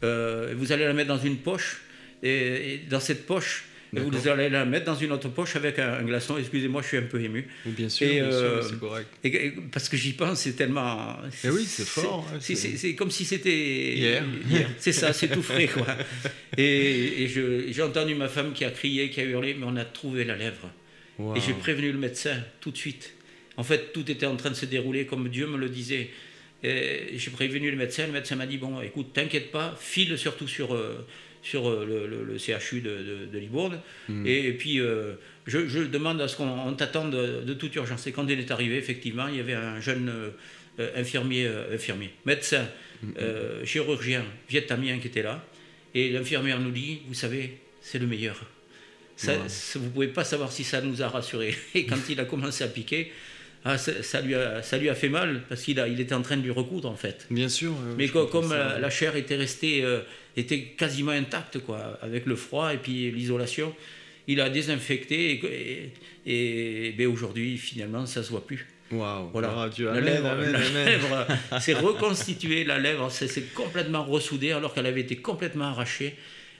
Euh, 0.05 0.55
vous 0.57 0.71
allez 0.71 0.85
la 0.85 0.93
mettre 0.93 1.09
dans 1.09 1.19
une 1.19 1.39
poche, 1.39 1.81
et 2.23 2.81
dans 2.89 3.01
cette 3.01 3.27
poche, 3.27 3.65
vous 4.01 4.29
allez 4.29 4.49
la 4.49 4.65
mettre 4.65 4.87
dans 4.87 4.95
une 4.95 5.13
autre 5.13 5.29
poche 5.29 5.57
avec 5.57 5.79
un, 5.79 6.03
glaçon. 6.03 6.39
Excusez-moi, 6.39 6.83
je 6.83 6.89
suis 6.89 6.97
un 6.97 7.03
peu 7.03 7.23
ému. 7.23 7.47
Bien 7.65 7.89
sûr, 7.89 8.07
euh, 8.11 8.63
c'est 8.63 8.79
correct. 8.79 9.09
Et, 9.25 9.53
parce 9.73 9.89
que 9.89 9.97
j'y 9.97 10.13
pense, 10.13 10.41
c'est 10.41 10.53
tellement. 10.53 11.17
Eh 11.45 11.51
oui, 11.51 11.65
c'est 11.67 11.87
fort. 11.87 12.27
Hein, 12.33 12.39
c'est 12.41 12.95
comme 12.95 13.11
si 13.11 13.25
c'était 13.25 13.95
hier. 13.95 14.25
C'est 14.79 14.93
ça, 14.93 15.13
c'est 15.13 15.29
tout 15.29 15.43
frais, 15.43 15.67
quoi. 15.67 15.87
Et, 16.57 17.27
j'ai 17.29 17.83
entendu 17.83 18.15
ma 18.15 18.29
femme 18.29 18.53
qui 18.53 18.65
a 18.65 18.71
crié, 18.71 19.11
qui 19.11 19.21
a 19.21 19.25
hurlé, 19.25 19.55
mais 19.55 19.67
on 19.67 19.77
a 19.77 19.85
trouvé 19.85 20.25
la 20.25 20.37
lèvre. 20.37 20.71
Et 21.37 21.41
j'ai 21.41 21.53
prévenu 21.53 21.93
le 21.93 21.99
médecin 21.99 22.37
tout 22.61 22.71
de 22.71 22.77
suite. 22.77 23.15
En 23.57 23.63
fait, 23.63 23.93
tout 23.93 24.11
était 24.11 24.27
en 24.27 24.37
train 24.37 24.51
de 24.51 24.55
se 24.55 24.67
dérouler 24.67 25.07
comme 25.07 25.29
Dieu 25.29 25.47
me 25.47 25.57
le 25.57 25.69
disait. 25.69 26.11
J'ai 26.63 27.31
prévenu 27.33 27.71
le 27.71 27.77
médecin. 27.77 28.07
Le 28.07 28.13
médecin 28.13 28.37
m'a 28.37 28.47
dit 28.47 28.59
Bon, 28.59 28.81
écoute, 28.81 29.13
t'inquiète 29.13 29.51
pas, 29.51 29.77
file 29.79 30.17
surtout 30.19 30.49
sur. 30.49 30.75
Euh, 30.75 31.07
sur 31.45 31.69
euh, 31.69 32.25
le, 32.27 32.39
CHU 32.39 32.81
de, 32.81 33.29
de, 33.31 33.39
Libourne. 33.39 33.79
Hmm. 34.09 34.27
Et, 34.27 34.53
puis, 34.53 34.81
euh, 34.81 35.13
je, 35.47 35.81
demande 35.85 36.21
à 36.21 36.27
ce 36.27 36.37
qu'on 36.37 36.73
t'attende 36.73 37.15
de, 37.15 37.55
toute 37.55 37.77
urgence. 37.77 38.07
Et 38.07 38.13
quand 38.13 38.27
il 38.29 38.41
est 38.41 38.51
arrivé, 38.51 38.77
effectivement, 38.77 39.29
il 39.29 39.37
y 39.37 39.41
avait 39.41 39.55
un 39.55 39.79
jeune 39.79 40.11
euh, 40.79 40.91
infirmier, 40.97 41.49
infirmier, 41.73 42.11
médecin, 42.25 42.67
hmm. 43.03 43.65
chirurgien 43.65 44.25
vietnamien 44.49 44.99
qui 44.99 45.09
était 45.09 45.23
là. 45.23 45.45
Et 45.95 46.11
l'infirmière 46.11 46.59
nous 46.59 46.73
dit, 46.73 47.03
vous 47.07 47.15
savez, 47.15 47.59
c'est 47.81 47.99
le 47.99 48.07
meilleur. 48.07 48.41
Ça, 49.17 49.35
Vous 49.77 49.85
ne 49.85 49.91
pouvez 49.91 50.09
pas 50.09 50.25
savoir 50.25 50.51
si 50.51 50.65
ça 50.65 50.81
nous 50.81 51.03
a 51.03 51.09
rassurés. 51.09 51.55
Et 51.75 51.87
quand 51.87 52.09
il 52.09 52.19
a 52.19 52.25
commencé 52.25 52.65
à 52.65 52.69
piquer, 52.69 53.13
ah, 53.67 53.79
ça, 53.79 54.21
lui 54.21 54.35
a, 54.35 54.63
ça 54.63 54.77
lui 54.77 54.91
a 54.91 54.95
fait 54.95 55.09
mal 55.09 55.41
parce 55.49 55.63
qu'il 55.63 55.83
il 55.89 55.99
était 55.99 56.15
en 56.15 56.21
train 56.21 56.37
de 56.37 56.43
lui 56.43 56.51
recoudre 56.51 56.91
en 56.91 56.97
fait. 56.97 57.27
Bien 57.31 57.49
sûr. 57.49 57.73
Mais 57.97 58.09
comme 58.09 58.53
la, 58.53 58.91
chair 58.91 59.17
était 59.17 59.37
restée, 59.37 59.83
euh, 59.83 60.01
était 60.37 60.61
quasiment 60.61 61.13
intacte 61.13 61.61
quoi, 61.61 61.99
avec 62.03 62.27
le 62.27 62.37
froid 62.37 62.75
et 62.75 62.77
puis 62.77 63.11
l'isolation, 63.11 63.75
il 64.29 64.43
a 64.43 64.51
désinfecté 64.51 65.93
et, 66.27 66.95
ben, 66.97 67.07
aujourd'hui 67.07 67.57
finalement 67.57 68.05
ça 68.05 68.23
se 68.23 68.31
voit 68.31 68.47
plus. 68.47 68.67
Waouh. 68.93 69.31
Voilà. 69.33 69.71
la 69.79 70.01
lèvre, 70.01 71.27
s'est 71.59 71.73
reconstituée, 71.73 72.65
la 72.65 72.79
lèvre 72.79 73.11
s'est 73.11 73.45
complètement 73.55 74.05
ressoudée 74.05 74.53
alors 74.53 74.75
qu'elle 74.75 74.87
avait 74.87 75.01
été 75.01 75.17
complètement 75.17 75.65
arrachée. 75.65 76.17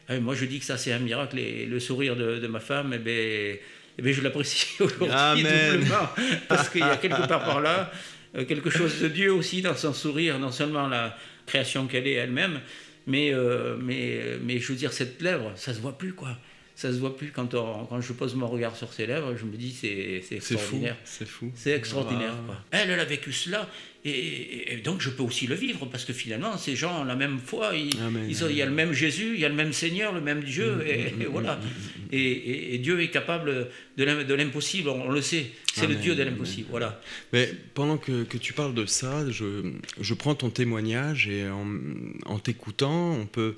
Euh, 0.09 0.23
moi 0.23 0.35
je 0.35 0.47
dis 0.47 0.59
que 0.59 0.65
ça 0.65 0.79
c'est 0.79 0.93
un 0.93 1.01
miracle 1.01 1.39
et 1.39 1.67
le 1.67 1.81
sourire 1.81 2.17
de, 2.17 2.39
de 2.39 2.47
ma 2.47 2.61
femme, 2.61 2.93
eh 2.95 2.99
ben 2.99 3.59
eh 3.99 4.03
bien, 4.03 4.13
je 4.13 4.23
l'apprécie 4.23 4.69
aujourd'hui 4.81 5.43
doublement, 5.43 6.09
parce 6.49 6.69
qu'il 6.69 6.81
y 6.81 6.85
a 6.85 6.97
quelque 6.97 7.27
part 7.27 7.45
par 7.45 7.61
là 7.61 7.91
euh, 8.37 8.45
quelque 8.45 8.71
chose 8.71 9.01
de 9.01 9.09
Dieu 9.09 9.33
aussi 9.33 9.63
dans 9.63 9.77
son 9.77 9.93
sourire, 9.93 10.39
non 10.39 10.51
seulement 10.51 10.89
la 10.89 11.17
création 11.47 11.87
qu'elle 11.87 12.07
est 12.07 12.15
elle-même, 12.15 12.61
Mais, 13.07 13.33
mais, 13.81 14.39
mais 14.43 14.59
je 14.59 14.73
veux 14.73 14.79
dire, 14.79 14.93
cette 14.93 15.21
lèvre, 15.21 15.53
ça 15.57 15.75
se 15.75 15.81
voit 15.81 15.99
plus, 15.99 16.15
quoi 16.15 16.37
ça 16.77 16.93
se 16.93 16.99
voit 16.99 17.17
plus 17.17 17.31
quand, 17.31 17.55
quand 17.55 18.01
je 18.01 18.13
pose 18.13 18.35
mon 18.35 18.49
regard 18.49 18.77
sur 18.77 18.93
ses 18.93 19.07
lèvres, 19.07 19.37
je 19.37 19.45
me 19.45 19.57
dis 19.57 19.73
c'est 19.73 20.23
extraordinaire. 20.35 20.97
C'est 21.05 21.27
fou. 21.27 21.53
C'est 21.55 21.73
extraordinaire. 21.73 22.35
Elle, 22.71 22.91
elle 22.91 23.01
a 23.01 23.05
vécu 23.05 23.33
cela. 23.33 23.69
Et, 24.07 24.83
donc 24.85 25.01
je 25.01 25.09
peux 25.09 25.23
aussi 25.23 25.47
le 25.47 25.55
vivre 25.55 25.87
parce 25.87 26.05
que 26.05 26.13
finalement 26.13 26.59
ces 26.59 26.77
gens 26.77 27.01
ont 27.01 27.05
la 27.05 27.17
même 27.17 27.39
foi, 27.39 27.71
il 27.75 27.95
y 28.55 28.61
a 28.61 28.67
le 28.67 28.71
même 28.71 28.93
Jésus, 28.93 29.33
il 29.35 29.41
y 29.41 29.47
a 29.47 29.49
le 29.49 29.55
même 29.55 29.73
Seigneur, 29.73 30.13
le 30.13 30.21
même 30.21 30.45
Dieu, 30.45 30.75
mm, 30.75 30.83
et, 30.83 31.11
mm, 31.11 31.23
mm, 31.23 31.27
voilà. 31.31 31.59
Et, 32.13 32.79
Dieu 32.79 33.01
est 33.01 33.09
capable 33.09 33.69
de 33.97 34.35
l'impossible, 34.35 34.91
on 34.91 35.11
le 35.11 35.23
sait, 35.23 35.47
c'est 35.73 35.87
le 35.87 35.95
Dieu 35.95 36.15
de 36.15 36.23
l'impossible, 36.23 36.67
voilà. 36.71 37.01
Mais 37.33 37.51
pendant 37.73 37.97
que, 37.97 38.25
que, 38.25 38.37
tu 38.37 38.53
parles 38.53 38.75
de 38.75 38.85
ça, 38.85 39.25
je, 39.31 39.73
je 39.99 40.15
prends 40.15 40.35
ton 40.35 40.51
témoignage 40.51 41.29
et 41.29 41.49
en, 41.49 41.67
en 42.27 42.39
t'écoutant, 42.39 43.13
on 43.13 43.25
peut 43.25 43.55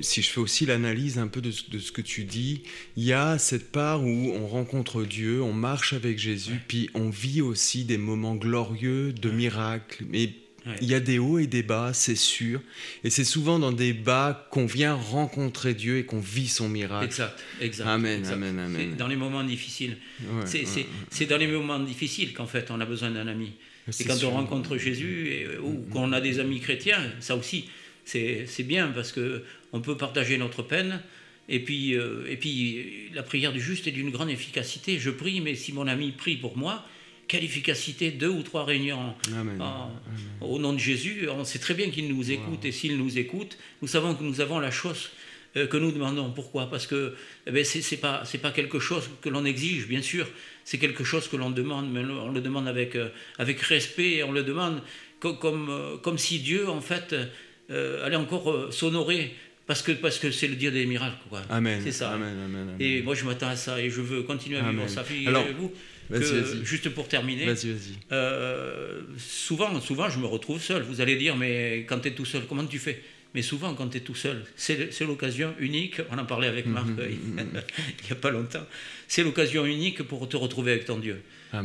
si 0.00 0.22
je 0.22 0.30
fais 0.30 0.40
aussi 0.40 0.66
l'analyse 0.66 1.18
un 1.18 1.28
peu 1.28 1.40
de, 1.40 1.50
ce 1.50 1.92
que 1.92 2.00
tu 2.00 2.24
dis, 2.24 2.62
il 2.96 3.04
y 3.04 3.12
a 3.12 3.38
cette 3.38 3.72
part 3.72 4.02
où 4.04 4.32
on 4.34 4.46
rencontre 4.46 5.04
Dieu, 5.04 5.42
on 5.42 5.52
marche 5.52 5.92
avec 5.92 6.18
Jésus, 6.18 6.60
puis 6.66 6.90
on 6.94 7.10
vit 7.10 7.42
aussi 7.42 7.84
des 7.84 7.98
moments 7.98 8.34
glorieux 8.34 9.12
de 9.12 9.30
miracles. 9.30 10.04
Mais 10.08 10.30
il 10.80 10.88
y 10.88 10.94
a 10.94 11.00
des 11.00 11.18
hauts 11.18 11.38
et 11.38 11.46
des 11.46 11.62
bas, 11.62 11.92
c'est 11.92 12.16
sûr. 12.16 12.60
Et 13.04 13.10
c'est 13.10 13.24
souvent 13.24 13.58
dans 13.58 13.72
des 13.72 13.92
bas 13.92 14.48
qu'on 14.50 14.66
vient 14.66 14.94
rencontrer 14.94 15.74
Dieu 15.74 15.98
et 15.98 16.04
qu'on 16.04 16.20
vit 16.20 16.48
son 16.48 16.68
miracle. 16.68 17.06
Exact, 17.06 17.44
exact. 17.60 17.86
Amen, 17.86 18.26
amen, 18.26 18.58
amen. 18.58 18.96
Dans 18.96 19.06
les 19.06 19.16
moments 19.16 19.44
difficiles. 19.44 19.96
c'est 20.44 21.26
dans 21.26 21.38
les 21.38 21.46
moments 21.46 21.78
difficiles 21.78 22.32
qu'en 22.32 22.46
fait 22.46 22.70
on 22.70 22.80
a 22.80 22.86
besoin 22.86 23.10
d'un 23.10 23.28
ami. 23.28 23.52
Et 24.00 24.04
quand 24.04 24.22
on 24.24 24.30
rencontre 24.30 24.76
Jésus 24.78 25.28
et, 25.28 25.58
ou 25.58 25.70
mm, 25.70 25.74
mm. 25.74 25.88
qu'on 25.90 26.12
a 26.12 26.20
des 26.20 26.40
amis 26.40 26.60
chrétiens, 26.60 27.00
ça 27.20 27.36
aussi, 27.36 27.68
c'est 28.04 28.64
bien 28.64 28.88
parce 28.88 29.12
que 29.12 29.44
on 29.76 29.80
peut 29.80 29.96
partager 29.96 30.38
notre 30.38 30.62
peine. 30.62 31.02
Et 31.48 31.60
puis, 31.60 31.94
euh, 31.94 32.24
et 32.28 32.36
puis, 32.36 33.10
la 33.14 33.22
prière 33.22 33.52
du 33.52 33.60
juste 33.60 33.86
est 33.86 33.92
d'une 33.92 34.10
grande 34.10 34.30
efficacité. 34.30 34.98
Je 34.98 35.10
prie, 35.10 35.40
mais 35.40 35.54
si 35.54 35.72
mon 35.72 35.86
ami 35.86 36.10
prie 36.12 36.36
pour 36.36 36.56
moi, 36.56 36.84
quelle 37.28 37.44
efficacité 37.44 38.10
Deux 38.10 38.28
ou 38.28 38.42
trois 38.42 38.64
réunions 38.64 39.14
au 40.40 40.58
nom 40.58 40.72
de 40.72 40.78
Jésus. 40.78 41.28
On 41.30 41.44
sait 41.44 41.58
très 41.58 41.74
bien 41.74 41.90
qu'il 41.90 42.08
nous 42.08 42.30
écoute, 42.30 42.64
et 42.64 42.72
s'il 42.72 42.96
nous 42.96 43.18
écoute, 43.18 43.58
nous 43.82 43.88
savons 43.88 44.14
que 44.14 44.22
nous 44.22 44.40
avons 44.40 44.58
la 44.60 44.70
chose 44.70 45.10
euh, 45.56 45.66
que 45.66 45.76
nous 45.76 45.92
demandons. 45.92 46.30
Pourquoi? 46.30 46.70
Parce 46.70 46.86
que 46.86 47.14
eh 47.46 47.50
ben, 47.50 47.64
ce 47.64 47.78
n'est 47.78 48.00
pas, 48.00 48.22
pas 48.42 48.50
quelque 48.50 48.78
chose 48.78 49.10
que 49.20 49.28
l'on 49.28 49.44
exige, 49.44 49.86
bien 49.88 50.02
sûr. 50.02 50.26
C'est 50.64 50.78
quelque 50.78 51.04
chose 51.04 51.28
que 51.28 51.36
l'on 51.36 51.50
demande, 51.50 51.92
mais 51.92 52.00
on 52.00 52.30
le 52.30 52.40
demande 52.40 52.66
avec, 52.66 52.96
euh, 52.96 53.10
avec 53.38 53.60
respect, 53.60 54.14
et 54.14 54.24
on 54.24 54.32
le 54.32 54.42
demande 54.42 54.82
comme, 55.20 55.38
comme, 55.38 56.00
comme 56.02 56.18
si 56.18 56.38
Dieu, 56.38 56.68
en 56.68 56.80
fait, 56.80 57.14
allait 57.68 58.16
encore 58.16 58.72
s'honorer 58.72 59.34
parce 59.66 59.82
que 59.82 59.92
parce 59.92 60.18
que 60.18 60.30
c'est 60.30 60.48
le 60.48 60.56
dire 60.56 60.72
des 60.72 60.86
miracles 60.86 61.16
quoi. 61.28 61.42
Amen. 61.50 61.80
C'est 61.82 61.92
ça. 61.92 62.12
Amen, 62.12 62.36
amen, 62.44 62.76
Et 62.78 63.02
moi 63.02 63.14
je 63.14 63.24
m'attends 63.24 63.48
à 63.48 63.56
ça 63.56 63.80
et 63.80 63.90
je 63.90 64.00
veux 64.00 64.22
continuer 64.22 64.58
à 64.58 64.70
vivre 64.70 64.88
ça. 64.88 65.04
Alors, 65.26 65.44
vous, 65.58 65.72
juste 66.64 66.88
pour 66.90 67.08
terminer, 67.08 67.46
euh, 68.12 69.00
souvent 69.18 69.80
souvent 69.80 70.08
je 70.08 70.18
me 70.18 70.26
retrouve 70.26 70.60
seul. 70.60 70.82
Vous 70.82 71.00
allez 71.00 71.16
dire 71.16 71.36
mais 71.36 71.84
quand 71.88 71.98
tu 72.00 72.08
es 72.08 72.12
tout 72.12 72.24
seul 72.24 72.42
comment 72.48 72.64
tu 72.64 72.78
fais? 72.78 73.02
Mais 73.34 73.42
souvent, 73.42 73.74
quand 73.74 73.88
tu 73.88 73.98
es 73.98 74.00
tout 74.00 74.14
seul, 74.14 74.44
c'est 74.56 75.00
l'occasion 75.02 75.52
unique, 75.58 76.00
on 76.10 76.16
en 76.16 76.24
parlait 76.24 76.48
avec 76.48 76.64
Marc 76.64 76.86
mhm, 76.86 76.98
il 77.36 78.06
n'y 78.06 78.12
a 78.12 78.14
pas 78.14 78.30
longtemps, 78.30 78.64
c'est 79.08 79.22
l'occasion 79.22 79.66
unique 79.66 80.04
pour 80.04 80.26
te 80.26 80.38
retrouver 80.38 80.72
avec 80.72 80.86
ton 80.86 80.96
Dieu. 80.96 81.20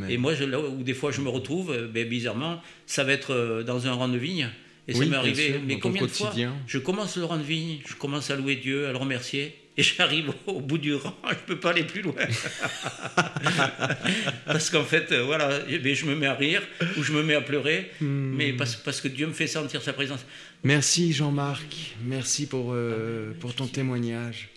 Et 0.10 0.18
moi, 0.18 0.34
là 0.36 0.60
où 0.60 0.84
des 0.84 0.94
fois 0.94 1.12
je 1.12 1.22
me 1.22 1.30
retrouve, 1.30 1.90
ben, 1.94 2.08
bizarrement, 2.10 2.62
ça 2.88 3.06
va 3.06 3.14
être 3.14 3.32
euh, 3.32 3.64
dans 3.64 3.88
un 3.88 3.94
rang 3.94 4.10
de 4.10 4.18
vigne, 4.18 4.50
et 4.92 4.94
ça 4.94 5.06
m'est 5.06 5.16
arrivé, 5.16 5.60
mais 5.66 5.80
combien 5.80 6.04
de 6.04 6.08
fois 6.08 6.34
je 6.68 6.78
commence 6.78 7.18
le 7.18 7.26
rang 7.26 7.38
de 7.38 7.44
vigne, 7.44 7.80
je 7.88 7.96
commence 7.96 8.30
à 8.30 8.36
louer 8.36 8.56
Dieu, 8.56 8.88
à 8.88 8.92
le 8.92 8.98
remercier, 8.98 9.56
et 9.78 9.84
j'arrive 9.84 10.34
au 10.48 10.60
bout 10.60 10.78
du 10.78 10.96
rang, 10.96 11.16
je 11.24 11.30
ne 11.30 11.36
peux 11.48 11.60
pas 11.60 11.72
aller 11.72 11.84
plus 11.84 12.02
loin. 12.02 12.16
parce 14.46 14.70
qu'en 14.70 14.84
fait, 14.84 15.12
euh, 15.12 15.24
voilà, 15.24 15.60
eh 15.70 15.96
je 15.96 16.06
me 16.06 16.16
mets 16.16 16.28
à 16.28 16.36
rire 16.36 16.62
ou 16.98 17.04
je 17.04 17.14
me 17.14 17.24
mets 17.24 17.36
à 17.36 17.42
pleurer, 17.42 17.92
hmm. 18.02 18.36
mais 18.36 18.54
parce, 18.54 18.76
parce, 18.76 19.02
que 19.02 19.08
Dieu 19.08 19.28
me 19.28 19.34
fait 19.34 19.48
sentir 19.48 19.82
sa 19.82 19.94
présence. 19.94 20.26
Merci 20.64 21.14
Jean-Marc, 21.14 21.96
merci 22.06 22.48
pour, 22.48 22.72
euh, 22.74 23.32
pour 23.40 23.56
ton 23.56 23.68
témoignage. 23.68 24.50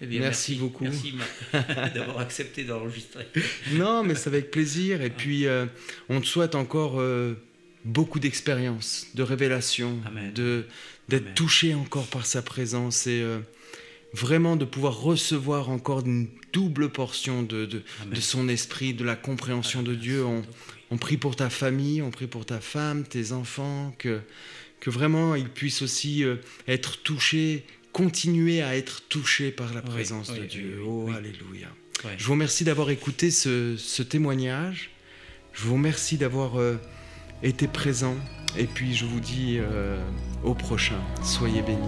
Eh 0.00 0.06
merci, 0.20 0.54
beaucoup. 0.54 0.84
Merci 0.84 1.14
d'avoir 1.94 2.20
accepté 2.20 2.62
d'enregistrer. 2.62 3.26
non, 3.72 4.04
mais 4.04 4.14
c'est 4.14 4.28
avec 4.28 4.52
plaisir. 4.52 5.02
Et 5.02 5.10
puis, 5.10 5.46
euh, 5.46 5.66
on 6.08 6.20
te 6.20 6.26
souhaite 6.26 6.54
encore 6.54 7.02
beaucoup 7.84 8.18
d'expérience, 8.18 9.06
de 9.14 9.22
révélation, 9.22 9.98
de 10.34 10.66
d'être 11.08 11.34
touché 11.34 11.74
encore 11.74 12.06
par 12.06 12.26
sa 12.26 12.42
présence 12.42 13.06
et 13.06 13.22
euh, 13.22 13.40
vraiment 14.12 14.56
de 14.56 14.64
pouvoir 14.64 15.00
recevoir 15.00 15.70
encore 15.70 16.00
une 16.00 16.28
double 16.52 16.90
portion 16.90 17.42
de, 17.42 17.66
de, 17.66 18.20
son 18.20 18.48
esprit, 18.48 18.94
de 18.94 19.04
la 19.04 19.16
compréhension 19.16 19.82
de 19.82 19.94
Dieu. 19.94 20.24
On, 20.24 20.42
on, 20.90 20.98
prie 20.98 21.16
pour 21.16 21.36
ta 21.36 21.50
famille, 21.50 22.02
on 22.02 22.10
prie 22.10 22.26
pour 22.26 22.46
ta 22.46 22.60
femme, 22.60 23.04
tes 23.04 23.32
enfants, 23.32 23.94
que, 23.98 24.20
que 24.80 24.90
vraiment 24.90 25.34
ils 25.34 25.48
puissent 25.48 25.82
aussi 25.82 26.24
euh, 26.24 26.36
être 26.66 27.02
touchés, 27.02 27.64
continuer 27.92 28.62
à 28.62 28.76
être 28.76 29.02
touchés 29.08 29.50
par 29.50 29.72
la 29.72 29.82
présence 29.82 30.32
de 30.32 30.44
Dieu. 30.44 30.82
oh, 30.86 31.08
Alléluia. 31.14 31.68
Je 32.16 32.24
vous 32.24 32.32
remercie 32.32 32.64
d'avoir 32.64 32.90
écouté 32.90 33.30
ce, 33.30 33.76
ce, 33.76 34.02
témoignage. 34.02 34.90
Je 35.52 35.64
vous 35.64 35.74
remercie 35.74 36.16
d'avoir... 36.16 36.60
Euh, 36.60 36.76
été 37.42 37.68
présent. 37.68 38.14
Et 38.56 38.64
puis 38.64 38.94
je 38.94 39.04
vous 39.04 39.20
dis 39.20 39.58
euh, 39.58 40.00
au 40.44 40.54
prochain. 40.54 40.98
Soyez 41.22 41.62
bénis. 41.62 41.78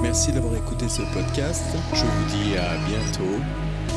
Merci 0.00 0.32
d'avoir 0.32 0.56
écouté 0.56 0.88
ce 0.88 1.02
podcast. 1.12 1.64
Je 1.92 2.04
vous 2.04 2.24
dis 2.30 2.56
à 2.56 2.76
bientôt. 2.86 3.40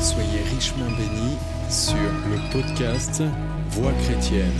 Soyez 0.00 0.42
richement 0.54 0.90
bénis 0.96 1.36
sur 1.68 1.94
le 1.94 2.52
podcast 2.52 3.22
Voix 3.70 3.92
chrétienne. 4.04 4.50